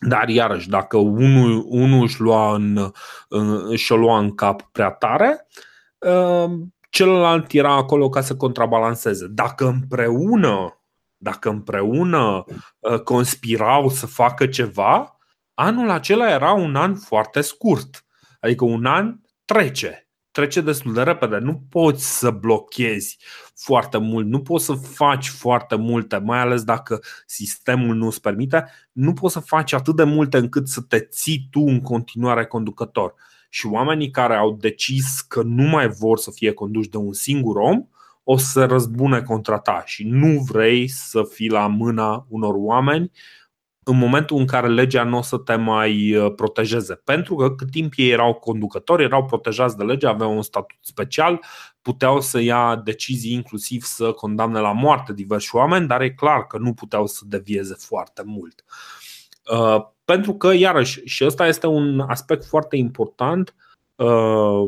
Dar 0.00 0.28
iarăși, 0.28 0.68
dacă 0.68 0.96
unul, 0.96 1.64
unul 1.68 2.02
își, 2.02 2.20
lua 2.20 2.54
în, 2.54 2.92
își 3.68 3.92
o 3.92 3.96
lua 3.96 4.18
în 4.18 4.34
cap 4.34 4.62
prea 4.62 4.90
tare, 4.90 5.46
uh, 5.98 6.50
celălalt 6.90 7.52
era 7.52 7.72
acolo 7.72 8.08
ca 8.08 8.20
să 8.20 8.36
contrabalanceze. 8.36 9.26
Dacă 9.26 9.66
împreună, 9.66 10.80
dacă 11.16 11.48
împreună 11.48 12.44
conspirau 13.04 13.88
să 13.88 14.06
facă 14.06 14.46
ceva, 14.46 15.18
anul 15.54 15.90
acela 15.90 16.30
era 16.30 16.52
un 16.52 16.76
an 16.76 16.94
foarte 16.96 17.40
scurt. 17.40 18.04
Adică 18.40 18.64
un 18.64 18.86
an 18.86 19.20
trece. 19.44 20.08
Trece 20.30 20.60
destul 20.60 20.92
de 20.92 21.02
repede. 21.02 21.38
Nu 21.38 21.62
poți 21.70 22.18
să 22.18 22.30
blochezi 22.30 23.18
foarte 23.62 23.98
mult, 23.98 24.26
nu 24.26 24.40
poți 24.40 24.64
să 24.64 24.72
faci 24.72 25.28
foarte 25.28 25.76
multe, 25.76 26.18
mai 26.18 26.38
ales 26.38 26.62
dacă 26.62 27.00
sistemul 27.26 27.94
nu 27.94 28.06
îți 28.06 28.20
permite. 28.20 28.64
Nu 28.92 29.12
poți 29.12 29.32
să 29.32 29.40
faci 29.40 29.72
atât 29.72 29.96
de 29.96 30.04
multe 30.04 30.36
încât 30.36 30.68
să 30.68 30.80
te 30.80 31.00
ții 31.00 31.48
tu 31.50 31.60
în 31.60 31.80
continuare 31.80 32.46
conducător. 32.46 33.14
Și 33.48 33.66
oamenii 33.66 34.10
care 34.10 34.34
au 34.34 34.56
decis 34.60 35.20
că 35.20 35.42
nu 35.42 35.62
mai 35.62 35.88
vor 35.88 36.18
să 36.18 36.30
fie 36.30 36.52
conduși 36.52 36.88
de 36.88 36.96
un 36.96 37.12
singur 37.12 37.56
om, 37.56 37.86
o 38.24 38.36
să 38.36 38.46
se 38.46 38.64
răzbune 38.64 39.22
contra 39.22 39.58
ta 39.58 39.82
și 39.86 40.04
nu 40.04 40.44
vrei 40.48 40.88
să 40.88 41.22
fii 41.32 41.50
la 41.50 41.66
mâna 41.66 42.26
unor 42.28 42.54
oameni 42.56 43.10
în 43.82 43.98
momentul 43.98 44.36
în 44.36 44.46
care 44.46 44.68
legea 44.68 45.04
nu 45.04 45.16
o 45.16 45.22
să 45.22 45.36
te 45.38 45.54
mai 45.54 46.16
uh, 46.16 46.32
protejeze. 46.36 46.94
Pentru 46.94 47.34
că 47.34 47.54
cât 47.54 47.70
timp 47.70 47.92
ei 47.96 48.10
erau 48.10 48.34
conducători, 48.34 49.04
erau 49.04 49.24
protejați 49.24 49.76
de 49.76 49.84
lege, 49.84 50.06
aveau 50.06 50.36
un 50.36 50.42
statut 50.42 50.78
special, 50.80 51.40
puteau 51.82 52.20
să 52.20 52.40
ia 52.40 52.76
decizii 52.84 53.32
inclusiv 53.32 53.82
să 53.82 54.12
condamne 54.12 54.58
la 54.58 54.72
moarte 54.72 55.12
diversi 55.12 55.54
oameni, 55.54 55.86
dar 55.86 56.00
e 56.00 56.10
clar 56.10 56.46
că 56.46 56.58
nu 56.58 56.74
puteau 56.74 57.06
să 57.06 57.22
devieze 57.26 57.74
foarte 57.78 58.22
mult. 58.24 58.64
Uh, 59.52 59.86
pentru 60.04 60.34
că, 60.34 60.52
iarăși, 60.54 61.00
și 61.04 61.24
ăsta 61.24 61.46
este 61.46 61.66
un 61.66 62.00
aspect 62.00 62.44
foarte 62.44 62.76
important, 62.76 63.54
uh, 63.94 64.64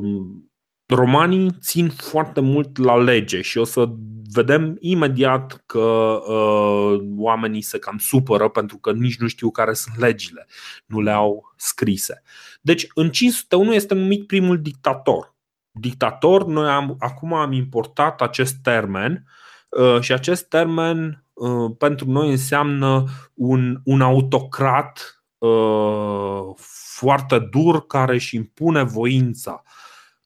romanii 0.86 1.56
țin 1.60 1.88
foarte 1.88 2.40
mult 2.40 2.78
la 2.78 2.96
lege 2.96 3.40
și 3.40 3.58
o 3.58 3.64
să 3.64 3.88
vedem 4.32 4.76
imediat 4.80 5.62
că 5.66 5.78
uh, 6.26 7.00
oamenii 7.16 7.62
se 7.62 7.78
cam 7.78 7.98
supără 7.98 8.48
pentru 8.48 8.76
că 8.76 8.92
nici 8.92 9.18
nu 9.18 9.26
știu 9.26 9.50
care 9.50 9.72
sunt 9.72 9.98
legile, 9.98 10.46
nu 10.86 11.00
le 11.00 11.10
au 11.10 11.52
scrise. 11.56 12.22
Deci, 12.60 12.86
în 12.94 13.10
501 13.10 13.72
este 13.72 13.94
numit 13.94 14.26
primul 14.26 14.62
dictator. 14.62 15.31
Dictator, 15.72 16.46
noi 16.46 16.68
am, 16.68 16.96
acum 16.98 17.32
am 17.32 17.52
importat 17.52 18.20
acest 18.20 18.54
termen 18.62 19.24
uh, 19.68 20.00
și 20.00 20.12
acest 20.12 20.48
termen 20.48 21.24
uh, 21.32 21.74
pentru 21.78 22.10
noi 22.10 22.30
înseamnă 22.30 23.04
un, 23.34 23.80
un 23.84 24.00
autocrat 24.00 25.22
uh, 25.38 26.54
foarte 26.96 27.38
dur 27.38 27.86
care 27.86 28.14
își 28.14 28.36
impune 28.36 28.82
voința 28.82 29.62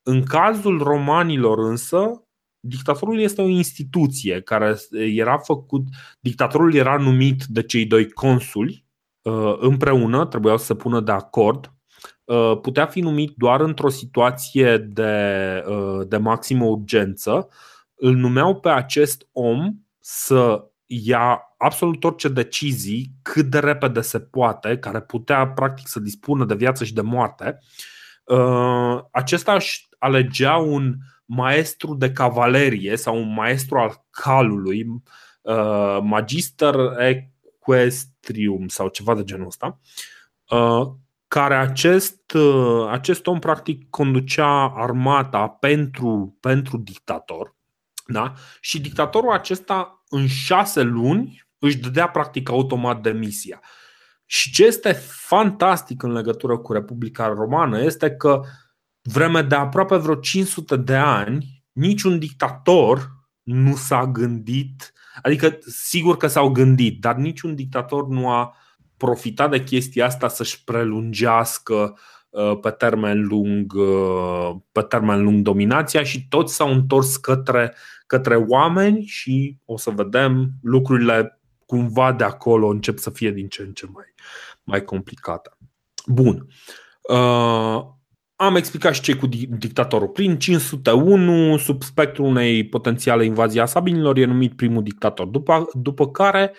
în 0.08 0.22
cazul 0.22 0.82
romanilor 0.82 1.58
însă, 1.58 2.26
dictatorul 2.60 3.20
este 3.20 3.42
o 3.42 3.48
instituție 3.48 4.40
care 4.40 4.76
era 4.90 5.38
făcut, 5.38 5.82
dictatorul 6.20 6.74
era 6.74 6.96
numit 6.96 7.44
de 7.44 7.62
cei 7.62 7.86
doi 7.86 8.10
consuli 8.10 8.84
uh, 9.22 9.56
împreună, 9.58 10.26
trebuiau 10.26 10.56
să 10.56 10.64
se 10.64 10.74
pună 10.74 11.00
de 11.00 11.12
acord. 11.12 11.75
Uh, 12.24 12.58
putea 12.62 12.86
fi 12.86 13.00
numit 13.00 13.34
doar 13.36 13.60
într-o 13.60 13.88
situație 13.88 14.76
de, 14.78 15.64
uh, 15.68 16.06
de 16.08 16.16
maximă 16.16 16.64
urgență. 16.64 17.48
Îl 17.94 18.14
numeau 18.14 18.60
pe 18.60 18.68
acest 18.68 19.28
om 19.32 19.72
să 19.98 20.64
ia 20.86 21.40
absolut 21.58 22.04
orice 22.04 22.28
decizii 22.28 23.10
cât 23.22 23.44
de 23.44 23.58
repede 23.58 24.00
se 24.00 24.20
poate, 24.20 24.78
care 24.78 25.00
putea 25.00 25.48
practic 25.48 25.88
să 25.88 26.00
dispună 26.00 26.44
de 26.44 26.54
viață 26.54 26.84
și 26.84 26.94
de 26.94 27.00
moarte. 27.00 27.58
Acesta 29.10 29.54
își 29.54 29.88
alegea 29.98 30.56
un 30.56 30.94
maestru 31.24 31.94
de 31.94 32.12
cavalerie 32.12 32.96
sau 32.96 33.16
un 33.16 33.32
maestru 33.32 33.78
al 33.78 34.06
calului, 34.10 34.86
uh, 35.42 35.98
magister 36.02 36.74
equestrium 36.98 38.68
sau 38.68 38.88
ceva 38.88 39.14
de 39.14 39.24
genul 39.24 39.46
ăsta, 39.46 39.80
uh, 40.48 40.86
care 41.36 41.54
acest, 41.54 42.32
uh, 42.32 42.88
acest 42.90 43.26
om 43.26 43.38
practic 43.38 43.90
conducea 43.90 44.72
armata 44.76 45.48
pentru, 45.48 46.36
pentru 46.40 46.76
dictator 46.76 47.56
da? 48.06 48.32
și 48.60 48.80
dictatorul 48.80 49.32
acesta 49.32 50.04
în 50.08 50.26
șase 50.26 50.82
luni 50.82 51.46
își 51.58 51.78
dădea 51.78 52.08
practic 52.08 52.48
automat 52.48 53.02
demisia. 53.02 53.60
Și 54.26 54.52
ce 54.52 54.64
este 54.64 54.92
fantastic 55.10 56.02
în 56.02 56.12
legătură 56.12 56.58
cu 56.58 56.72
Republica 56.72 57.26
Romană 57.26 57.80
este 57.80 58.10
că 58.10 58.40
uh, 58.42 58.46
vreme 59.06 59.42
de 59.42 59.54
aproape 59.54 59.96
vreo 59.96 60.14
500 60.14 60.76
de 60.76 60.96
ani, 60.96 61.64
niciun 61.72 62.18
dictator 62.18 63.10
nu 63.42 63.76
s-a 63.76 64.06
gândit, 64.06 64.92
adică 65.22 65.58
sigur 65.66 66.16
că 66.16 66.26
s-au 66.26 66.50
gândit, 66.50 67.00
dar 67.00 67.14
niciun 67.14 67.54
dictator 67.54 68.06
nu 68.08 68.30
a 68.30 68.56
profitat 68.96 69.50
de 69.50 69.62
chestia 69.62 70.06
asta 70.06 70.28
să-și 70.28 70.64
prelungească 70.64 71.98
uh, 72.30 72.58
pe 72.60 72.70
termen 72.70 73.26
lung, 73.26 73.72
uh, 73.72 74.56
pe 74.72 74.82
termen 74.82 75.22
lung 75.22 75.42
dominația 75.42 76.02
și 76.02 76.28
toți 76.28 76.54
s-au 76.54 76.72
întors 76.72 77.16
către, 77.16 77.74
către 78.06 78.36
oameni 78.36 79.04
și 79.04 79.58
o 79.64 79.76
să 79.76 79.90
vedem 79.90 80.50
lucrurile 80.62 81.40
cumva 81.66 82.12
de 82.12 82.24
acolo 82.24 82.68
încep 82.68 82.98
să 82.98 83.10
fie 83.10 83.30
din 83.30 83.48
ce 83.48 83.62
în 83.62 83.72
ce 83.72 83.86
mai, 83.92 84.14
mai 84.62 84.84
complicate. 84.84 85.50
Bun. 86.06 86.46
Uh, 87.00 87.94
am 88.36 88.56
explicat 88.56 88.94
și 88.94 89.00
ce 89.00 89.14
cu 89.14 89.26
dictatorul. 89.58 90.08
Prin 90.08 90.38
501, 90.38 91.56
sub 91.56 91.82
spectrul 91.82 92.26
unei 92.26 92.68
potențiale 92.68 93.24
invazii 93.24 93.60
a 93.60 93.66
sabinilor, 93.66 94.16
e 94.16 94.24
numit 94.24 94.56
primul 94.56 94.82
dictator. 94.82 95.26
După, 95.26 95.68
după 95.72 96.10
care, 96.10 96.52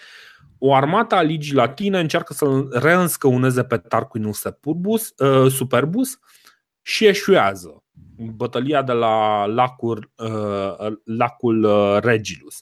o 0.58 0.74
armată 0.74 1.16
a 1.16 1.22
Ligii 1.22 1.54
Latine 1.54 2.00
încearcă 2.00 2.34
să-l 2.34 2.70
reînscăuneze 2.72 3.64
pe 3.64 3.78
Tarquinus 3.78 4.40
Superbus, 4.40 5.14
uh, 5.18 5.52
Superbus 5.52 6.20
și 6.82 7.06
eșuează. 7.06 7.84
Bătălia 8.36 8.82
de 8.82 8.92
la 8.92 9.46
lacul, 9.46 10.12
uh, 10.18 10.94
lacul 11.04 11.64
uh, 11.64 11.98
Regilus. 12.02 12.60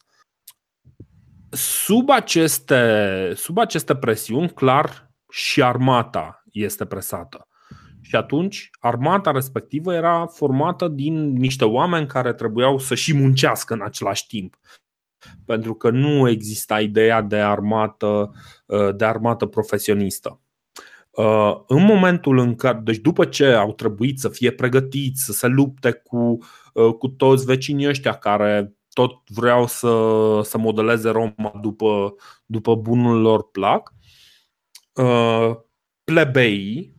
Sub 1.49 2.09
aceste, 2.09 3.33
sub 3.35 3.57
aceste 3.57 3.95
presiuni, 3.95 4.49
clar, 4.49 5.11
și 5.29 5.63
armata 5.63 6.43
este 6.51 6.85
presată. 6.85 7.47
Și 8.01 8.15
atunci 8.15 8.69
armata 8.79 9.31
respectivă 9.31 9.93
era 9.93 10.25
formată 10.25 10.87
din 10.87 11.33
niște 11.33 11.65
oameni 11.65 12.07
care 12.07 12.33
trebuiau 12.33 12.77
să 12.77 12.95
și 12.95 13.13
muncească 13.13 13.73
în 13.73 13.81
același 13.81 14.27
timp. 14.27 14.57
Pentru 15.45 15.73
că 15.73 15.89
nu 15.89 16.29
exista 16.29 16.79
ideea 16.79 17.21
de 17.21 17.35
armată, 17.35 18.31
de 18.95 19.05
armată 19.05 19.45
profesionistă. 19.45 20.39
În 21.67 21.83
momentul 21.83 22.37
în 22.37 22.55
care, 22.55 22.79
deci 22.83 22.97
după 22.97 23.25
ce 23.25 23.45
au 23.45 23.73
trebuit 23.73 24.19
să 24.19 24.29
fie 24.29 24.51
pregătiți, 24.51 25.23
să 25.23 25.31
se 25.31 25.47
lupte 25.47 25.91
cu, 25.91 26.37
cu 26.97 27.07
toți 27.07 27.45
vecinii 27.45 27.87
ăștia 27.87 28.13
care 28.13 28.75
tot 28.95 29.29
vreau 29.29 29.67
să, 29.67 29.89
să 30.43 30.57
modeleze 30.57 31.09
Roma 31.09 31.53
după, 31.61 32.15
după 32.45 32.75
bunul 32.75 33.21
lor 33.21 33.49
plac. 33.49 33.93
Uh, 34.93 35.55
plebeii, 36.03 36.94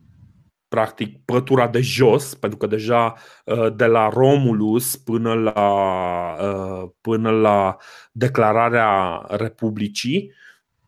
practic 0.77 1.19
pătura 1.25 1.67
de 1.67 1.81
jos, 1.81 2.33
pentru 2.33 2.57
că 2.57 2.67
deja 2.67 3.13
uh, 3.45 3.75
de 3.75 3.85
la 3.85 4.09
Romulus 4.09 4.95
până 4.95 5.33
la, 5.33 5.71
uh, 6.41 6.89
până 7.01 7.29
la 7.29 7.75
declararea 8.11 9.21
Republicii, 9.29 10.33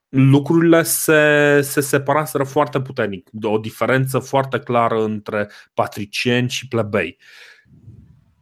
lucrurile 0.10 0.84
se, 0.84 1.60
se 1.62 1.82
separaseră 1.82 2.44
foarte 2.44 2.82
puternic. 2.82 3.30
O 3.42 3.58
diferență 3.58 4.20
foarte 4.20 4.60
clară 4.60 5.04
între 5.04 5.50
patricieni 5.74 6.50
și 6.50 6.68
plebei. 6.68 7.18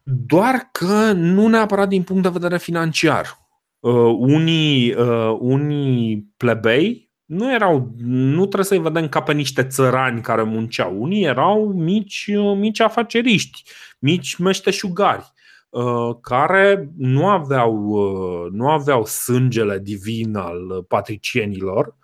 Doar 0.04 0.70
că 0.72 1.12
nu 1.12 1.48
neapărat 1.48 1.88
din 1.88 2.04
punct 2.04 2.24
de 2.24 2.30
vedere 2.30 2.58
financiar. 2.58 3.48
Uh, 3.80 4.16
unii, 4.18 4.94
uh, 4.94 5.38
unii 5.39 6.34
plebei 6.38 7.07
nu 7.27 7.53
erau, 7.53 7.93
nu 8.05 8.39
trebuie 8.39 8.63
să-i 8.63 8.79
vedem 8.79 9.10
ca 9.10 9.22
pe 9.22 9.34
niște 9.34 9.63
țărani 9.63 10.22
care 10.22 10.43
munceau. 10.43 11.01
Unii 11.01 11.24
erau 11.24 11.67
mici, 11.67 12.29
uh, 12.36 12.57
mici 12.57 12.79
afaceriști, 12.79 13.63
mici 14.00 14.36
meșteșugari 14.36 15.31
uh, 15.69 16.15
care 16.22 16.89
nu 16.98 17.27
aveau, 17.27 17.75
uh, 17.86 18.51
nu 18.51 18.69
aveau 18.69 19.05
sângele 19.05 19.79
divin 19.79 20.36
al 20.36 20.86
patricienilor, 20.88 21.96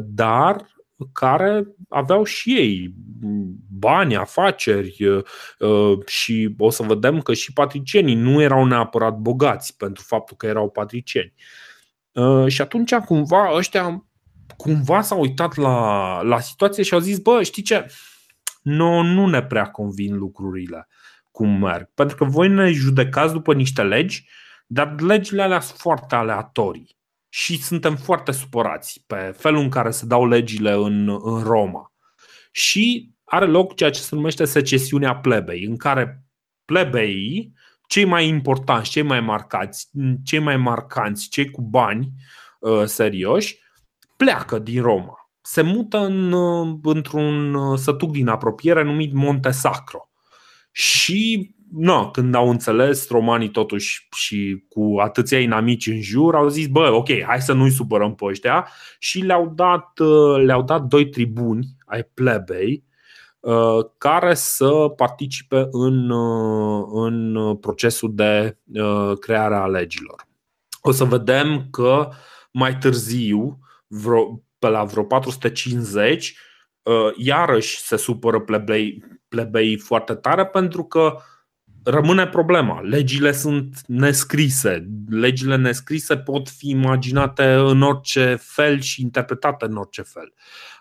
dar 0.00 0.74
care 1.12 1.66
aveau 1.88 2.24
și 2.24 2.56
ei 2.56 2.94
bani, 3.68 4.16
afaceri 4.16 5.06
uh, 5.06 5.24
uh, 5.58 6.06
și 6.06 6.54
o 6.58 6.70
să 6.70 6.82
vedem 6.82 7.20
că 7.20 7.32
și 7.32 7.52
patricienii 7.52 8.14
nu 8.14 8.40
erau 8.40 8.64
neapărat 8.64 9.16
bogați 9.18 9.76
pentru 9.76 10.04
faptul 10.06 10.36
că 10.36 10.46
erau 10.46 10.70
patricieni. 10.70 11.32
Uh, 12.12 12.46
și 12.46 12.60
atunci 12.60 12.94
cumva 12.94 13.54
ăștia 13.54 14.04
cumva 14.56 15.02
s-au 15.02 15.20
uitat 15.20 15.56
la, 15.56 16.20
la 16.22 16.40
situație 16.40 16.82
și 16.82 16.94
au 16.94 17.00
zis, 17.00 17.18
bă, 17.18 17.42
știi 17.42 17.62
ce, 17.62 17.86
nu, 18.62 19.02
nu 19.02 19.26
ne 19.26 19.42
prea 19.42 19.70
convin 19.70 20.16
lucrurile 20.16 20.88
cum 21.30 21.58
merg. 21.58 21.90
Pentru 21.94 22.16
că 22.16 22.24
voi 22.24 22.48
ne 22.48 22.70
judecați 22.70 23.32
după 23.32 23.54
niște 23.54 23.82
legi, 23.82 24.28
dar 24.66 25.00
legile 25.00 25.42
alea 25.42 25.60
sunt 25.60 25.78
foarte 25.78 26.14
aleatorii 26.14 26.96
și 27.28 27.62
suntem 27.62 27.96
foarte 27.96 28.32
supărați 28.32 29.04
pe 29.06 29.34
felul 29.36 29.60
în 29.60 29.68
care 29.68 29.90
se 29.90 30.06
dau 30.06 30.26
legile 30.26 30.72
în, 30.72 31.08
în 31.08 31.42
Roma. 31.42 31.92
Și 32.52 33.12
are 33.24 33.46
loc 33.46 33.74
ceea 33.74 33.90
ce 33.90 34.00
se 34.00 34.14
numește 34.14 34.44
secesiunea 34.44 35.16
plebei, 35.16 35.64
în 35.64 35.76
care 35.76 36.24
plebeii, 36.64 37.52
cei 37.86 38.04
mai 38.04 38.26
importanți, 38.26 38.90
cei 38.90 39.02
mai 39.02 39.20
marcați, 39.20 39.90
cei 40.24 40.38
mai 40.38 40.56
marcanți, 40.56 41.28
cei 41.28 41.50
cu 41.50 41.62
bani 41.62 42.12
uh, 42.58 42.84
serioși, 42.84 43.58
pleacă 44.16 44.58
din 44.58 44.82
Roma. 44.82 45.30
Se 45.40 45.62
mută 45.62 45.98
în, 45.98 46.32
uh, 46.32 46.78
într-un 46.82 47.54
uh, 47.54 47.78
sătuc 47.78 48.10
din 48.10 48.28
apropiere 48.28 48.82
numit 48.82 49.12
Monte 49.12 49.50
Sacro. 49.50 50.08
Și 50.72 51.50
no, 51.72 52.10
când 52.10 52.34
au 52.34 52.50
înțeles 52.50 53.08
romanii 53.08 53.50
totuși 53.50 54.08
și 54.16 54.64
cu 54.68 54.96
atâția 55.00 55.40
inamici 55.40 55.86
în 55.86 56.00
jur, 56.00 56.34
au 56.34 56.48
zis, 56.48 56.66
bă, 56.66 56.90
ok, 56.92 57.08
hai 57.26 57.40
să 57.40 57.52
nu-i 57.52 57.70
supărăm 57.70 58.14
pe 58.14 58.24
ăștia 58.24 58.68
și 58.98 59.20
le-au 59.20 59.52
dat, 59.54 59.98
le-au 60.44 60.62
dat 60.62 60.82
doi 60.82 61.08
tribuni 61.08 61.66
ai 61.86 62.02
plebei 62.02 62.84
Uh, 63.44 63.84
care 63.98 64.34
să 64.34 64.68
participe 64.96 65.68
în, 65.70 66.10
uh, 66.10 66.86
în 66.92 67.56
procesul 67.56 68.14
de 68.14 68.58
uh, 68.74 69.18
creare 69.18 69.54
a 69.54 69.66
legilor. 69.66 70.26
O 70.80 70.90
să 70.90 71.04
vedem 71.04 71.66
că 71.70 72.08
mai 72.52 72.78
târziu, 72.78 73.58
vreo, 73.86 74.42
pe 74.58 74.68
la 74.68 74.84
vreo 74.84 75.04
450, 75.04 76.36
iarăși 77.16 77.78
se 77.78 77.96
supără 77.96 78.40
plebei, 78.40 79.04
plebei 79.28 79.76
foarte 79.78 80.14
tare 80.14 80.46
pentru 80.46 80.84
că 80.84 81.18
rămâne 81.84 82.26
problema. 82.26 82.80
Legile 82.80 83.32
sunt 83.32 83.80
nescrise. 83.86 84.88
Legile 85.08 85.56
nescrise 85.56 86.16
pot 86.16 86.48
fi 86.48 86.68
imaginate 86.68 87.52
în 87.52 87.82
orice 87.82 88.34
fel 88.40 88.80
și 88.80 89.02
interpretate 89.02 89.64
în 89.64 89.76
orice 89.76 90.02
fel. 90.02 90.34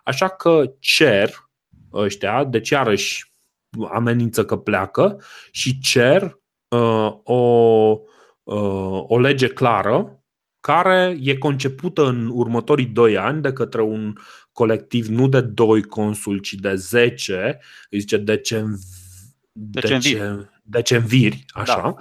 Așa 0.04 0.30
că 0.30 0.74
cer 0.80 1.50
ăștia, 1.94 2.44
deci 2.44 2.70
iarăși 2.70 3.32
amenință 3.92 4.46
că 4.46 4.58
pleacă 4.58 5.22
și 5.52 5.80
cer 5.80 6.40
uh, 6.68 7.12
o, 7.24 7.42
uh, 8.44 9.04
o 9.08 9.20
lege 9.20 9.48
clară 9.48 10.23
care 10.66 11.18
e 11.22 11.38
concepută 11.38 12.06
în 12.06 12.30
următorii 12.32 12.86
doi 12.86 13.18
ani 13.18 13.42
de 13.42 13.54
către 13.54 13.82
un 13.82 14.14
colectiv 14.52 15.08
nu 15.08 15.28
de 15.28 15.42
doi 15.42 15.84
consuli, 15.84 16.42
ci 16.42 16.54
de 16.54 16.76
zece, 16.76 17.60
îi 17.90 18.00
zice 18.00 18.18
decem, 18.18 18.80
decem, 19.52 20.50
decemviri, 20.64 21.46
așa, 21.54 21.96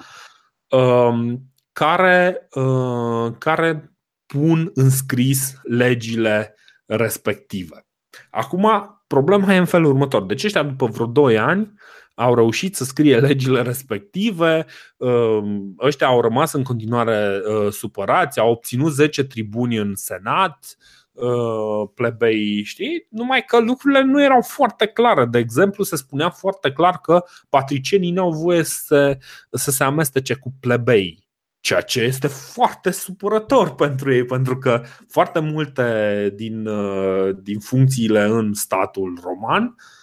da. 0.68 0.79
uh, 0.79 1.35
care, 1.72 2.48
uh, 2.55 3.33
care 3.38 3.96
pun 4.27 4.70
în 4.75 4.90
scris 4.90 5.55
legile 5.62 6.55
respective. 6.87 7.87
Acum, 8.31 8.96
Problema 9.12 9.55
e 9.55 9.57
în 9.57 9.64
felul 9.64 9.90
următor. 9.90 10.22
Deci 10.22 10.44
ăștia 10.44 10.62
după 10.62 10.87
vreo 10.87 11.07
2 11.07 11.38
ani 11.38 11.72
au 12.14 12.35
reușit 12.35 12.77
să 12.77 12.85
scrie 12.85 13.18
legile 13.20 13.62
respective, 13.62 14.66
um, 14.96 15.75
ăștia 15.81 16.07
au 16.07 16.20
rămas 16.20 16.53
în 16.53 16.62
continuare 16.62 17.40
uh, 17.46 17.72
supărați, 17.72 18.38
au 18.38 18.51
obținut 18.51 18.92
10 18.92 19.25
tribuni 19.25 19.77
în 19.77 19.94
Senat, 19.94 20.77
uh, 21.12 21.88
plebei, 21.94 22.62
știi? 22.64 23.07
Numai 23.11 23.44
că 23.44 23.61
lucrurile 23.61 24.03
nu 24.03 24.22
erau 24.22 24.40
foarte 24.40 24.87
clare. 24.87 25.25
De 25.25 25.38
exemplu, 25.38 25.85
se 25.85 25.96
spunea 25.96 26.31
foarte 26.31 26.72
clar 26.72 26.98
că 27.03 27.25
patricienii 27.48 28.11
nu 28.11 28.22
au 28.22 28.31
voie 28.31 28.62
să, 28.62 29.18
să 29.51 29.70
se 29.70 29.85
amestece 29.85 30.35
cu 30.35 30.53
plebei 30.61 31.31
Ceea 31.62 31.81
ce 31.81 32.01
este 32.01 32.27
foarte 32.27 32.90
supărător 32.90 33.75
pentru 33.75 34.12
ei, 34.12 34.25
pentru 34.25 34.59
că 34.59 34.83
foarte 35.09 35.38
multe 35.38 36.33
din, 36.35 36.66
uh, 36.66 37.37
din 37.42 37.59
funcțiile 37.59 38.22
în 38.22 38.53
statul 38.53 39.18
roman 39.22 39.62
uh, 39.62 40.01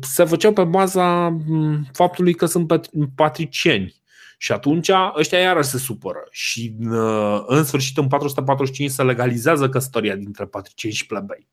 se 0.00 0.24
făceau 0.24 0.52
pe 0.52 0.64
baza 0.64 1.28
mm, 1.28 1.86
faptului 1.92 2.34
că 2.34 2.46
sunt 2.46 2.90
patricieni. 3.14 3.98
Și 4.38 4.52
atunci 4.52 4.90
ăștia 5.18 5.38
iară 5.38 5.62
se 5.62 5.78
supără 5.78 6.28
și 6.30 6.74
uh, 6.80 7.42
în 7.46 7.64
sfârșit 7.64 7.96
în 7.96 8.08
445 8.08 8.90
se 8.90 9.02
legalizează 9.02 9.68
căsătoria 9.68 10.16
dintre 10.16 10.44
patricieni 10.44 10.94
și 10.94 11.06
plebei. 11.06 11.48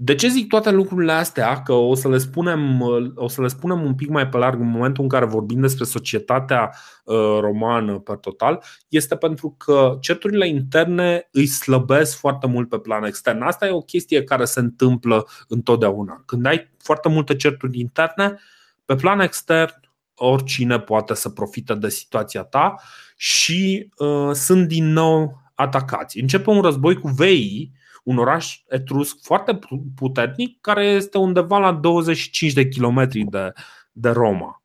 De 0.00 0.14
ce 0.14 0.28
zic 0.28 0.48
toate 0.48 0.70
lucrurile 0.70 1.12
astea? 1.12 1.62
Că 1.62 1.72
o 1.72 1.94
să 1.94 2.08
le 2.08 2.18
spunem, 2.18 2.80
o 3.14 3.28
să 3.28 3.42
le 3.42 3.48
spunem 3.48 3.82
un 3.84 3.94
pic 3.94 4.08
mai 4.08 4.28
pe 4.28 4.36
larg 4.36 4.60
în 4.60 4.68
momentul 4.68 5.02
în 5.02 5.08
care 5.08 5.24
vorbim 5.24 5.60
despre 5.60 5.84
societatea 5.84 6.74
uh, 7.04 7.16
romană 7.40 7.98
pe 7.98 8.12
total, 8.20 8.64
este 8.88 9.16
pentru 9.16 9.54
că 9.58 9.96
certurile 10.00 10.48
interne 10.48 11.28
îi 11.32 11.46
slăbesc 11.46 12.18
foarte 12.18 12.46
mult 12.46 12.68
pe 12.68 12.78
plan 12.78 13.04
extern. 13.04 13.42
Asta 13.42 13.66
e 13.66 13.70
o 13.70 13.80
chestie 13.80 14.24
care 14.24 14.44
se 14.44 14.60
întâmplă 14.60 15.26
întotdeauna. 15.48 16.22
Când 16.26 16.46
ai 16.46 16.70
foarte 16.78 17.08
multe 17.08 17.36
certuri 17.36 17.78
interne, 17.78 18.38
pe 18.84 18.94
plan 18.94 19.20
extern 19.20 19.80
oricine 20.14 20.80
poate 20.80 21.14
să 21.14 21.28
profite 21.28 21.74
de 21.74 21.88
situația 21.88 22.42
ta 22.42 22.74
și 23.16 23.90
uh, 23.96 24.30
sunt 24.32 24.68
din 24.68 24.92
nou 24.92 25.42
atacați. 25.54 26.20
Începe 26.20 26.50
un 26.50 26.60
război 26.60 26.98
cu 26.98 27.08
veii 27.08 27.72
un 28.08 28.18
oraș 28.18 28.62
etrusc 28.68 29.16
foarte 29.22 29.58
puternic 29.94 30.60
care 30.60 30.84
este 30.84 31.18
undeva 31.18 31.58
la 31.58 31.72
25 31.72 32.52
de 32.52 32.68
kilometri 32.68 33.24
de, 33.24 33.52
de 33.92 34.08
Roma. 34.08 34.62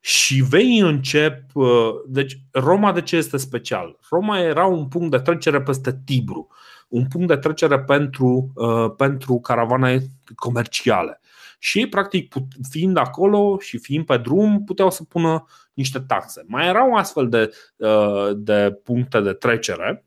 Și 0.00 0.42
vei 0.48 0.78
încep. 0.78 1.54
Uh, 1.54 1.90
deci, 2.06 2.38
Roma 2.50 2.92
de 2.92 3.02
ce 3.02 3.16
este 3.16 3.36
special? 3.36 3.98
Roma 4.10 4.38
era 4.38 4.66
un 4.66 4.88
punct 4.88 5.10
de 5.10 5.18
trecere 5.18 5.62
peste 5.62 6.00
Tibru, 6.04 6.48
un 6.88 7.06
punct 7.06 7.28
de 7.28 7.36
trecere 7.36 7.80
pentru, 7.80 8.52
uh, 8.54 8.94
pentru 8.96 9.38
caravane 9.38 10.02
comerciale. 10.34 11.20
Și 11.58 11.78
ei, 11.78 11.88
practic, 11.88 12.34
fiind 12.70 12.96
acolo 12.96 13.58
și 13.58 13.78
fiind 13.78 14.04
pe 14.06 14.16
drum, 14.16 14.64
puteau 14.64 14.90
să 14.90 15.04
pună 15.04 15.44
niște 15.74 15.98
taxe. 15.98 16.44
Mai 16.46 16.66
erau 16.66 16.94
astfel 16.94 17.28
de, 17.28 17.52
uh, 17.76 18.30
de 18.36 18.80
puncte 18.84 19.20
de 19.20 19.32
trecere 19.32 20.04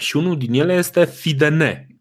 și 0.00 0.16
unul 0.16 0.38
din 0.38 0.54
ele 0.54 0.74
este 0.74 1.04
Fidene, 1.04 1.86
Uh, 1.86 1.91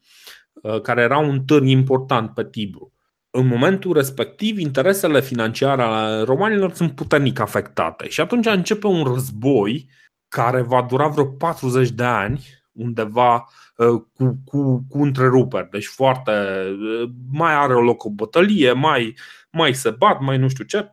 care 0.81 1.01
era 1.01 1.17
un 1.17 1.43
târg 1.45 1.67
important 1.67 2.33
pe 2.33 2.45
Tibru. 2.45 2.93
în 3.33 3.47
momentul 3.47 3.93
respectiv, 3.93 4.57
interesele 4.57 5.21
financiare 5.21 5.81
ale 5.81 6.23
romanilor 6.23 6.73
sunt 6.73 6.91
puternic 6.95 7.39
afectate. 7.39 8.09
Și 8.09 8.21
atunci 8.21 8.45
începe 8.45 8.87
un 8.87 9.03
război 9.03 9.89
care 10.27 10.61
va 10.61 10.85
dura 10.89 11.07
vreo 11.07 11.25
40 11.25 11.89
de 11.89 12.03
ani, 12.03 12.45
undeva 12.71 13.47
uh, 13.75 14.01
cu, 14.13 14.41
cu, 14.45 14.85
cu 14.89 15.01
întreruperi. 15.01 15.69
Deci 15.69 15.85
foarte. 15.85 16.31
Uh, 16.31 17.09
mai 17.31 17.53
are 17.53 17.75
o 17.75 17.81
loc 17.81 18.03
o 18.03 18.09
bătălie, 18.09 18.71
mai, 18.71 19.17
mai 19.51 19.73
se 19.73 19.89
bat, 19.89 20.19
mai 20.19 20.37
nu 20.37 20.47
știu 20.47 20.63
ce. 20.63 20.91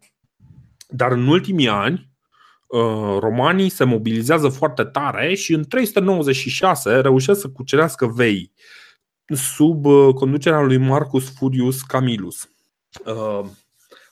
Dar 0.89 1.13
în 1.13 1.27
ultimii 1.27 1.69
ani, 1.69 2.11
uh, 2.67 3.17
romanii 3.19 3.69
se 3.69 3.85
mobilizează 3.85 4.49
foarte 4.49 4.85
tare 4.85 5.35
și 5.35 5.53
în 5.53 5.65
396 5.65 7.01
reușesc 7.01 7.41
să 7.41 7.49
cucerească 7.49 8.07
vei 8.07 8.53
sub 9.35 9.85
uh, 9.85 10.15
conducerea 10.15 10.61
lui 10.61 10.77
Marcus 10.77 11.35
Furius 11.37 11.83
Camillus, 11.83 12.51
uh, 13.05 13.45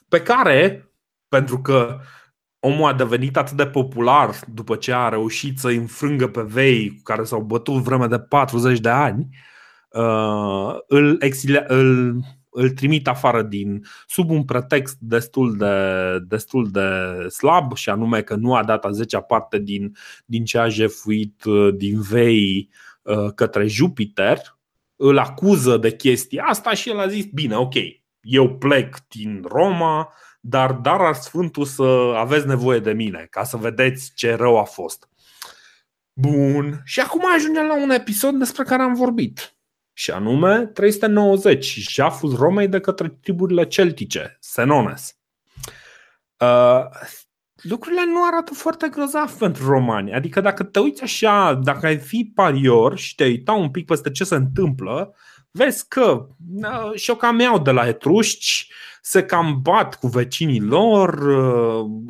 pe 0.09 0.21
care, 0.21 0.91
pentru 1.27 1.61
că 1.61 1.99
omul 2.59 2.89
a 2.89 2.93
devenit 2.93 3.37
atât 3.37 3.57
de 3.57 3.65
popular 3.65 4.35
după 4.53 4.75
ce 4.75 4.93
a 4.93 5.09
reușit 5.09 5.59
să 5.59 5.67
înfrângă 5.67 6.27
pe 6.27 6.41
vei 6.41 6.89
cu 6.89 7.01
care 7.03 7.23
s-au 7.23 7.41
bătut 7.41 7.81
vreme 7.81 8.07
de 8.07 8.19
40 8.19 8.79
de 8.79 8.89
ani, 8.89 9.27
uh, 9.89 10.75
îl, 10.87 11.17
exilia, 11.19 11.63
îl, 11.67 12.19
îl 12.49 12.69
trimit 12.69 13.07
afară 13.07 13.41
din 13.41 13.85
sub 14.07 14.29
un 14.29 14.43
pretext 14.43 14.97
destul 14.99 15.57
de, 15.57 15.73
destul 16.27 16.71
de 16.71 16.89
slab 17.29 17.75
și 17.75 17.89
anume 17.89 18.21
că 18.21 18.35
nu 18.35 18.55
a 18.55 18.63
dat 18.63 18.85
a 18.85 18.91
10 18.91 19.17
parte 19.17 19.59
din, 19.59 19.95
din 20.25 20.45
ce 20.45 20.57
a 20.57 20.67
jefuit 20.69 21.43
din 21.75 22.01
vei 22.01 22.69
către 23.35 23.67
Jupiter, 23.67 24.56
îl 24.97 25.17
acuză 25.17 25.77
de 25.77 25.95
chestia 25.95 26.43
asta 26.43 26.73
și 26.73 26.89
el 26.89 26.99
a 26.99 27.07
zis, 27.07 27.25
bine, 27.25 27.55
ok, 27.55 27.73
eu 28.21 28.57
plec 28.57 28.97
din 29.07 29.45
Roma, 29.47 30.13
dar 30.39 30.71
dar 30.71 31.01
ar 31.01 31.13
Sfântul 31.13 31.65
să 31.65 32.13
aveți 32.15 32.47
nevoie 32.47 32.79
de 32.79 32.91
mine, 32.91 33.27
ca 33.29 33.43
să 33.43 33.57
vedeți 33.57 34.11
ce 34.15 34.35
rău 34.35 34.59
a 34.59 34.63
fost. 34.63 35.09
Bun, 36.13 36.81
și 36.83 36.99
acum 36.99 37.21
ajungem 37.35 37.65
la 37.65 37.81
un 37.81 37.89
episod 37.89 38.35
despre 38.35 38.63
care 38.63 38.81
am 38.81 38.93
vorbit. 38.93 39.57
Și 39.93 40.11
anume 40.11 40.65
390, 40.65 41.77
jaful 41.89 42.35
Romei 42.35 42.67
de 42.67 42.79
către 42.79 43.09
triburile 43.09 43.67
celtice, 43.67 44.37
Senones. 44.39 45.17
Uh, 46.39 46.85
lucrurile 47.61 48.05
nu 48.05 48.25
arată 48.25 48.53
foarte 48.53 48.87
grozav 48.89 49.31
pentru 49.31 49.67
romani. 49.67 50.13
Adică 50.13 50.41
dacă 50.41 50.63
te 50.63 50.79
uiți 50.79 51.03
așa, 51.03 51.53
dacă 51.63 51.85
ai 51.85 51.97
fi 51.97 52.31
parior 52.35 52.97
și 52.97 53.15
te 53.15 53.25
uita 53.25 53.51
un 53.51 53.71
pic 53.71 53.85
peste 53.85 54.11
ce 54.11 54.23
se 54.23 54.35
întâmplă, 54.35 55.15
vezi 55.51 55.87
că 55.87 56.27
și-o 56.95 57.15
cam 57.15 57.39
iau 57.39 57.59
de 57.59 57.71
la 57.71 57.87
etrușci, 57.87 58.71
se 59.01 59.25
cam 59.25 59.59
bat 59.61 59.95
cu 59.95 60.07
vecinii 60.07 60.61
lor, 60.61 61.23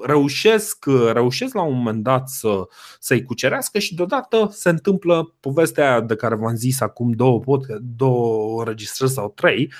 reușesc, 0.05 0.85
reușesc 1.11 1.53
la 1.53 1.61
un 1.61 1.75
moment 1.75 2.03
dat 2.03 2.29
să, 2.29 2.67
să-i 2.99 3.23
cucerească 3.23 3.79
și 3.79 3.95
deodată 3.95 4.49
se 4.51 4.69
întâmplă 4.69 5.35
povestea 5.39 5.89
aia 5.89 6.01
de 6.01 6.15
care 6.15 6.35
v-am 6.35 6.55
zis 6.55 6.81
acum 6.81 7.11
două, 7.11 7.41
două 7.81 8.63
registrări 8.63 9.11
sau 9.11 9.31
trei, 9.35 9.73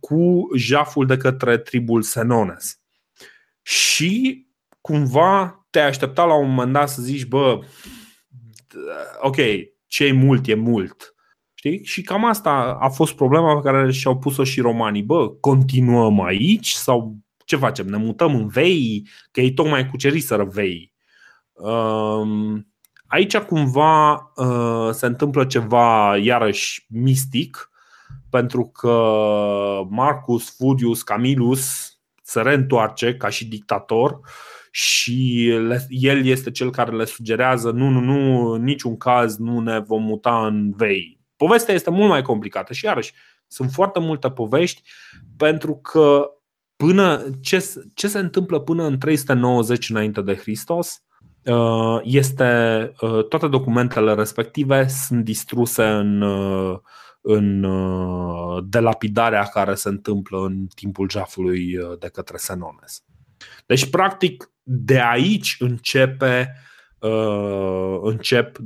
cu 0.00 0.48
jaful 0.56 1.06
de 1.06 1.16
către 1.16 1.58
tribul 1.58 2.02
Senones. 2.02 2.80
Și 3.62 4.45
cumva 4.86 5.66
te 5.70 5.80
aștepta 5.80 6.24
la 6.24 6.34
un 6.34 6.48
moment 6.48 6.72
dat 6.72 6.88
să 6.88 7.02
zici, 7.02 7.26
bă, 7.26 7.58
ok, 9.20 9.36
ce 9.86 10.04
e 10.04 10.12
mult, 10.12 10.46
e 10.46 10.54
mult. 10.54 11.14
Știi? 11.54 11.84
Și 11.84 12.02
cam 12.02 12.24
asta 12.24 12.76
a 12.80 12.88
fost 12.88 13.14
problema 13.14 13.54
pe 13.54 13.70
care 13.70 13.92
și-au 13.92 14.18
pus-o 14.18 14.44
și 14.44 14.60
romanii. 14.60 15.02
Bă, 15.02 15.28
continuăm 15.28 16.20
aici 16.20 16.70
sau 16.70 17.16
ce 17.44 17.56
facem? 17.56 17.86
Ne 17.86 17.96
mutăm 17.96 18.34
în 18.34 18.46
vei? 18.46 19.08
Că 19.30 19.40
ei 19.40 19.52
tocmai 19.52 19.88
cuceriseră 19.88 20.44
vei. 20.44 20.92
Um, 21.52 22.66
aici 23.06 23.36
cumva 23.36 24.12
uh, 24.36 24.88
se 24.90 25.06
întâmplă 25.06 25.44
ceva 25.44 26.16
iarăși 26.16 26.86
mistic 26.88 27.70
pentru 28.30 28.66
că 28.66 28.92
Marcus 29.88 30.56
Furius 30.56 31.02
Camillus 31.02 31.90
se 32.22 32.40
reîntoarce 32.40 33.16
ca 33.16 33.28
și 33.28 33.46
dictator 33.46 34.10
uh, 34.10 34.55
și 34.78 35.52
le, 35.66 35.86
el 35.88 36.26
este 36.26 36.50
cel 36.50 36.70
care 36.70 36.96
le 36.96 37.04
sugerează 37.04 37.70
nu, 37.70 37.88
nu, 37.88 38.00
nu, 38.00 38.50
în 38.50 38.62
niciun 38.62 38.96
caz 38.96 39.36
nu 39.36 39.60
ne 39.60 39.78
vom 39.78 40.02
muta 40.02 40.46
în 40.46 40.72
vei. 40.76 41.20
Povestea 41.36 41.74
este 41.74 41.90
mult 41.90 42.08
mai 42.08 42.22
complicată 42.22 42.72
și 42.72 42.84
iarăși 42.84 43.12
sunt 43.46 43.70
foarte 43.70 44.00
multe 44.00 44.30
povești 44.30 44.82
pentru 45.36 45.76
că 45.76 46.30
până 46.76 47.24
ce, 47.40 47.72
ce 47.94 48.08
se 48.08 48.18
întâmplă 48.18 48.60
până 48.60 48.84
în 48.84 48.98
390 48.98 49.90
înainte 49.90 50.20
de 50.20 50.34
Hristos 50.34 51.02
uh, 51.44 52.00
este 52.02 52.92
uh, 53.00 53.26
toate 53.28 53.48
documentele 53.48 54.14
respective 54.14 54.86
sunt 54.88 55.24
distruse 55.24 55.84
în 55.84 56.20
uh, 56.20 56.78
în 57.20 57.66
delapidarea 58.68 59.42
care 59.42 59.74
se 59.74 59.88
întâmplă 59.88 60.44
în 60.44 60.66
timpul 60.74 61.10
jafului 61.10 61.78
de 61.98 62.08
către 62.08 62.36
Senones. 62.36 63.04
Deci, 63.66 63.90
practic, 63.90 64.50
de 64.68 65.00
aici 65.00 65.56
începe, 65.58 66.54
uh, 66.98 67.98
încep 68.02 68.58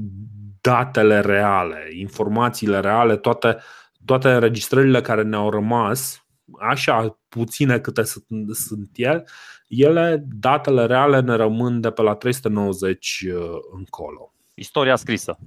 datele 0.61 1.21
reale, 1.21 1.89
informațiile 1.93 2.81
reale, 2.81 3.17
toate, 3.17 3.57
toate 4.05 4.29
înregistrările 4.29 5.01
care 5.01 5.23
ne-au 5.23 5.51
rămas, 5.51 6.27
așa 6.61 7.21
puține 7.29 7.79
câte 7.79 8.03
sunt, 8.03 8.27
sunt 8.53 8.91
ele, 8.95 9.25
ele, 9.69 10.25
datele 10.29 10.87
reale 10.87 11.21
ne 11.21 11.35
rămân 11.35 11.81
de 11.81 11.91
pe 11.91 12.03
la 12.03 12.15
390 12.15 13.25
uh, 13.27 13.41
încolo. 13.77 14.35
Istoria 14.55 14.97
scrisă. 14.97 15.39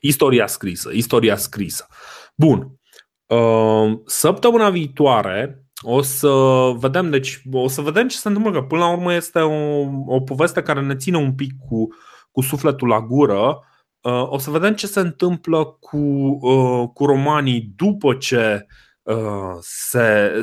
Istoria 0.00 0.46
scrisă, 0.46 0.90
istoria 0.92 1.36
scrisă. 1.36 1.86
Bun. 2.34 2.80
Uh, 3.26 4.00
săptămâna 4.06 4.70
viitoare 4.70 5.61
o 5.82 6.02
să 6.02 6.30
vedem, 6.76 7.10
deci, 7.10 7.42
o 7.52 7.68
să 7.68 7.80
vedem 7.80 8.08
ce 8.08 8.16
se 8.16 8.28
întâmplă, 8.28 8.52
că 8.52 8.62
până 8.62 8.80
la 8.80 8.92
urmă 8.92 9.14
este 9.14 9.38
o, 9.38 9.80
o 10.06 10.20
poveste 10.20 10.62
care 10.62 10.80
ne 10.80 10.96
ține 10.96 11.16
un 11.16 11.34
pic 11.34 11.52
cu, 11.68 11.88
cu 12.30 12.40
sufletul 12.40 12.88
la 12.88 13.00
gură. 13.00 13.66
Uh, 14.00 14.30
o 14.30 14.38
să 14.38 14.50
vedem 14.50 14.74
ce 14.74 14.86
se 14.86 15.00
întâmplă 15.00 15.64
cu, 15.64 15.96
uh, 16.40 16.88
cu 16.94 17.04
romanii 17.04 17.72
după 17.76 18.14
ce 18.14 18.66
uh, 19.02 19.56
se, 19.60 20.40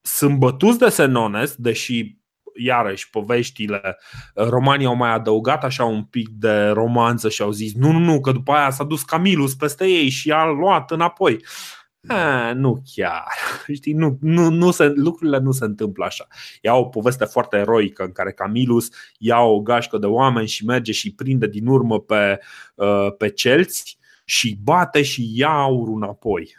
sunt 0.00 0.38
bătuți 0.38 0.78
de 0.78 0.88
Senones, 0.88 1.54
deși 1.54 2.16
iarăși 2.60 3.10
poveștile 3.10 3.98
romanii 4.34 4.86
au 4.86 4.94
mai 4.94 5.10
adăugat 5.10 5.64
așa 5.64 5.84
un 5.84 6.04
pic 6.04 6.28
de 6.28 6.66
romanță 6.66 7.28
și 7.28 7.42
au 7.42 7.50
zis 7.50 7.74
nu, 7.74 7.92
nu, 7.92 7.98
nu, 7.98 8.20
că 8.20 8.32
după 8.32 8.52
aia 8.52 8.70
s-a 8.70 8.84
dus 8.84 9.02
Camilus 9.02 9.54
peste 9.54 9.86
ei 9.86 10.08
și 10.08 10.32
a 10.32 10.44
luat 10.44 10.90
înapoi. 10.90 11.32
Uh, 11.32 11.77
a, 12.08 12.52
nu 12.52 12.82
chiar. 12.94 13.32
Știi, 13.74 13.92
nu, 13.92 14.18
nu, 14.20 14.50
nu 14.50 14.70
se, 14.70 14.92
lucrurile 14.94 15.38
nu 15.38 15.50
se 15.50 15.64
întâmplă 15.64 16.04
așa. 16.04 16.26
Ia 16.62 16.74
o 16.74 16.84
poveste 16.84 17.24
foarte 17.24 17.56
eroică 17.56 18.04
în 18.04 18.12
care 18.12 18.32
Camilus 18.32 18.88
ia 19.18 19.38
o 19.38 19.60
gașcă 19.60 19.98
de 19.98 20.06
oameni 20.06 20.48
și 20.48 20.64
merge 20.64 20.92
și 20.92 21.14
prinde 21.14 21.46
din 21.46 21.66
urmă 21.66 22.00
pe, 22.00 22.40
uh, 22.74 23.16
pe 23.18 23.28
celți 23.28 23.98
și 24.24 24.58
bate 24.62 25.02
și 25.02 25.30
ia 25.34 25.48
aurul 25.48 25.96
înapoi. 25.96 26.54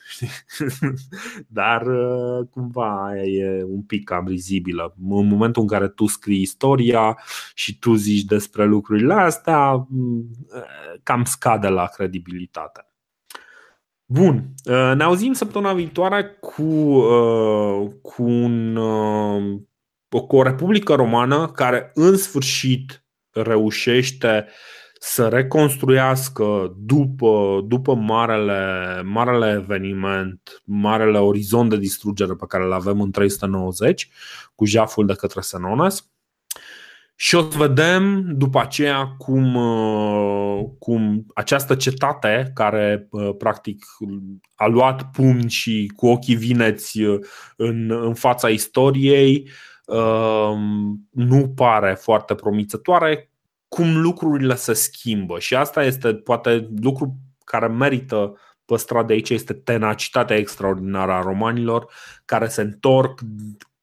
Dar 1.48 1.82
uh, 1.88 2.48
cumva 2.50 3.06
aia 3.06 3.24
e 3.24 3.64
un 3.64 3.82
pic 3.82 4.04
cam 4.04 4.28
rizibilă. 4.28 4.96
În 5.10 5.28
momentul 5.28 5.62
în 5.62 5.68
care 5.68 5.88
tu 5.88 6.06
scrii 6.06 6.42
istoria 6.42 7.18
și 7.54 7.80
tu 7.80 7.94
zici 7.94 8.24
despre 8.24 8.66
lucrurile 8.66 9.14
astea, 9.14 9.88
cam 11.04 11.24
scade 11.24 11.68
la 11.68 11.86
credibilitate. 11.86 12.89
Bun, 14.12 14.54
uh, 14.66 14.92
ne 14.96 15.04
auzim 15.04 15.34
săptămâna 15.34 15.74
viitoare 15.74 16.38
cu, 16.40 16.64
uh, 16.64 17.92
cu, 18.02 18.24
un, 18.24 18.76
uh, 18.76 19.60
cu 20.28 20.36
o 20.36 20.44
Republică 20.44 20.94
Romană 20.94 21.48
care 21.48 21.92
în 21.94 22.18
sfârșit 22.18 23.06
reușește 23.32 24.48
să 25.00 25.28
reconstruiască 25.28 26.76
după, 26.78 27.64
după 27.68 27.96
marele, 27.96 29.02
marele 29.06 29.52
eveniment, 29.62 30.62
marele 30.64 31.18
orizont 31.18 31.70
de 31.70 31.78
distrugere 31.78 32.34
pe 32.34 32.46
care 32.48 32.64
îl 32.64 32.74
avem 32.74 33.02
în 33.02 33.12
390 33.12 34.10
cu 34.56 34.66
jaful 34.66 35.06
de 35.06 35.14
către 35.14 35.42
Senones 35.42 36.10
și 37.22 37.36
o 37.36 37.50
să 37.50 37.58
vedem 37.58 38.26
după 38.36 38.60
aceea 38.60 39.16
cum, 39.18 39.56
uh, 39.56 40.66
cum 40.80 41.26
această 41.34 41.76
cetate 41.76 42.52
care 42.54 43.08
uh, 43.10 43.30
practic 43.38 43.86
a 44.56 44.66
luat 44.66 45.12
pumni 45.12 45.50
și 45.50 45.92
cu 45.96 46.08
ochii 46.08 46.36
vineți 46.36 47.02
uh, 47.02 47.20
în, 47.56 47.92
în 47.92 48.14
fața 48.14 48.50
istoriei 48.50 49.50
nu 51.10 51.50
pare 51.56 51.94
foarte 51.94 52.36
promițătoare, 52.36 53.32
cum 53.68 54.02
lucrurile 54.02 54.56
se 54.56 54.74
schimbă. 54.74 55.40
Și 55.40 55.56
asta 55.56 55.84
este 55.84 56.14
poate 56.14 56.70
lucru 56.82 57.16
care 57.44 57.68
merită 57.68 58.38
păstrat 58.66 59.08
de 59.08 59.14
aici 59.14 59.30
este 59.30 59.54
tenacitatea 59.54 60.36
extraordinară 60.36 61.12
a 61.12 61.22
romanilor 61.22 61.94
care 62.26 62.48
se 62.48 62.62
întorc 62.62 63.20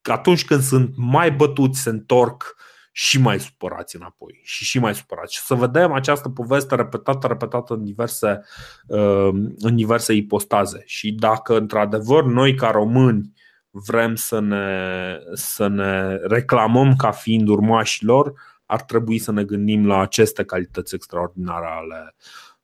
atunci 0.02 0.44
când 0.44 0.62
sunt 0.62 0.92
mai 0.96 1.30
bătuți, 1.30 1.80
se 1.80 1.90
întorc 1.90 2.56
și 2.98 3.20
mai 3.20 3.40
supărați 3.40 3.96
înapoi 3.96 4.40
și 4.42 4.64
și 4.64 4.78
mai 4.78 4.94
supărați. 4.94 5.34
Și 5.34 5.40
să 5.40 5.54
vedem 5.54 5.92
această 5.92 6.28
poveste 6.28 6.74
repetată, 6.74 7.26
repetată 7.26 7.74
în 7.74 7.84
diverse, 7.84 8.40
uh, 8.86 9.28
în 9.58 9.76
diverse 9.76 10.12
ipostaze. 10.12 10.82
Și 10.86 11.12
dacă 11.12 11.56
într-adevăr 11.56 12.24
noi 12.24 12.54
ca 12.54 12.70
români 12.70 13.32
vrem 13.70 14.14
să 14.14 14.40
ne, 14.40 15.18
să 15.32 15.66
ne 15.66 16.14
reclamăm 16.14 16.96
ca 16.96 17.10
fiind 17.10 17.48
urmașilor, 17.48 18.32
ar 18.66 18.82
trebui 18.82 19.18
să 19.18 19.32
ne 19.32 19.44
gândim 19.44 19.86
la 19.86 20.00
aceste 20.00 20.44
calități 20.44 20.94
extraordinare 20.94 21.66
ale, 21.66 22.14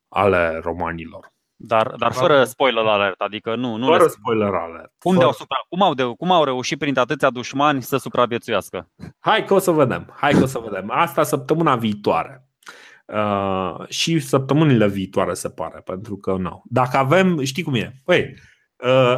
ale 0.07 0.59
romanilor. 0.63 1.32
Dar, 1.65 1.93
dar 1.97 2.11
fără 2.11 2.43
spoiler 2.43 2.85
alert, 2.85 3.21
adică 3.21 3.55
nu, 3.55 3.75
nu 3.75 3.85
fără 3.85 4.03
le... 4.03 4.09
spoiler 4.09 4.53
alert. 4.53 4.91
Unde 5.03 5.17
fără... 5.17 5.25
au 5.25 5.31
supra... 5.31 5.55
cum, 5.69 5.81
au 5.81 5.93
de... 5.93 6.03
cum 6.03 6.31
au 6.31 6.43
reușit 6.43 6.79
prin 6.79 6.99
atâția 6.99 7.29
dușmani 7.29 7.81
să 7.81 7.97
supraviețuiască? 7.97 8.89
Hai 9.19 9.45
că 9.45 9.53
o 9.53 9.59
să 9.59 9.71
vedem. 9.71 10.13
Hai 10.15 10.31
că 10.31 10.43
o 10.43 10.45
să 10.45 10.59
vedem. 10.59 10.91
Asta 10.91 11.23
săptămâna 11.23 11.75
viitoare. 11.75 12.47
Uh, 13.05 13.87
și 13.87 14.19
săptămânile 14.19 14.87
viitoare 14.87 15.33
se 15.33 15.49
pare, 15.49 15.81
pentru 15.85 16.17
că 16.17 16.35
nu. 16.35 16.63
Dacă 16.65 16.97
avem, 16.97 17.43
știi 17.43 17.63
cum 17.63 17.73
e? 17.73 17.93
Păi, 18.03 18.35
uh, 18.77 19.17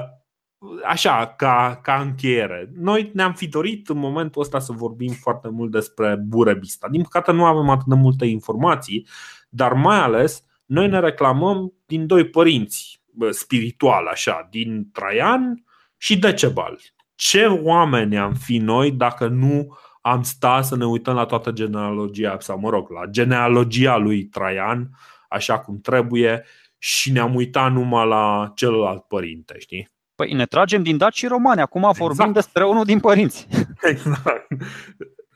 așa, 0.85 1.33
ca, 1.37 1.79
ca 1.83 1.95
încheiere, 1.95 2.71
noi 2.75 3.11
ne-am 3.13 3.33
fi 3.33 3.47
dorit 3.47 3.89
în 3.89 3.97
momentul 3.97 4.41
ăsta 4.41 4.59
să 4.59 4.71
vorbim 4.71 5.11
foarte 5.11 5.49
mult 5.49 5.71
despre 5.71 6.15
Burebista. 6.27 6.87
Din 6.89 7.01
păcate 7.01 7.31
nu 7.31 7.45
avem 7.45 7.69
atât 7.69 7.85
de 7.85 7.95
multe 7.95 8.25
informații, 8.25 9.07
dar 9.49 9.73
mai 9.73 9.97
ales 9.97 10.44
noi 10.65 10.87
ne 10.87 10.99
reclamăm 10.99 11.73
din 11.85 12.07
doi 12.07 12.25
părinți 12.25 13.01
spiritual, 13.29 14.07
așa, 14.07 14.47
din 14.51 14.89
Traian 14.91 15.63
și 15.97 16.19
Decebal. 16.19 16.79
Ce 17.15 17.45
oameni 17.45 18.17
am 18.17 18.33
fi 18.33 18.57
noi 18.57 18.91
dacă 18.91 19.27
nu 19.27 19.77
am 20.01 20.23
sta 20.23 20.61
să 20.61 20.75
ne 20.75 20.85
uităm 20.85 21.15
la 21.15 21.25
toată 21.25 21.51
genealogia, 21.51 22.37
sau 22.39 22.59
mă 22.59 22.69
rog, 22.69 22.89
la 22.89 23.05
genealogia 23.05 23.97
lui 23.97 24.23
Traian, 24.23 24.89
așa 25.29 25.59
cum 25.59 25.81
trebuie, 25.81 26.45
și 26.77 27.11
ne-am 27.11 27.35
uitat 27.35 27.71
numai 27.71 28.07
la 28.07 28.51
celălalt 28.55 29.03
părinte, 29.03 29.55
știi? 29.59 29.89
Păi 30.15 30.33
ne 30.33 30.45
tragem 30.45 30.83
din 30.83 30.97
daci 30.97 31.15
și 31.15 31.27
romani, 31.27 31.61
acum 31.61 31.81
exact. 31.81 31.97
vorbim 31.97 32.31
despre 32.31 32.65
unul 32.65 32.83
din 32.83 32.99
părinți. 32.99 33.47
Exact. 33.91 34.47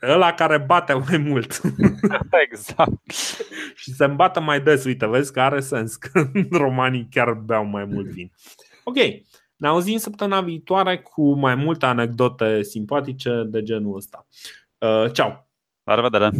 Ăla 0.02 0.32
care 0.32 0.58
bate 0.58 0.92
mai 0.92 1.16
mult. 1.16 1.60
exact. 2.50 3.10
și 3.74 3.92
se 3.94 4.04
îmbată 4.04 4.40
mai 4.40 4.60
des, 4.60 4.84
uite, 4.84 5.06
vezi 5.06 5.32
că 5.32 5.40
are 5.40 5.60
sens 5.60 5.96
că 5.96 6.30
romanii 6.50 7.08
chiar 7.10 7.32
beau 7.32 7.64
mai 7.64 7.84
mult 7.84 8.06
vin. 8.06 8.32
Ok, 8.84 8.96
ne 9.56 9.68
auzim 9.68 9.98
săptămâna 9.98 10.40
viitoare 10.40 10.98
cu 10.98 11.32
mai 11.34 11.54
multe 11.54 11.86
anecdote 11.86 12.62
simpatice 12.62 13.42
de 13.46 13.62
genul 13.62 13.96
ăsta. 13.96 14.26
Uh, 14.78 15.12
ceau! 15.12 15.48
La 15.82 15.94
revedere! 15.94 16.30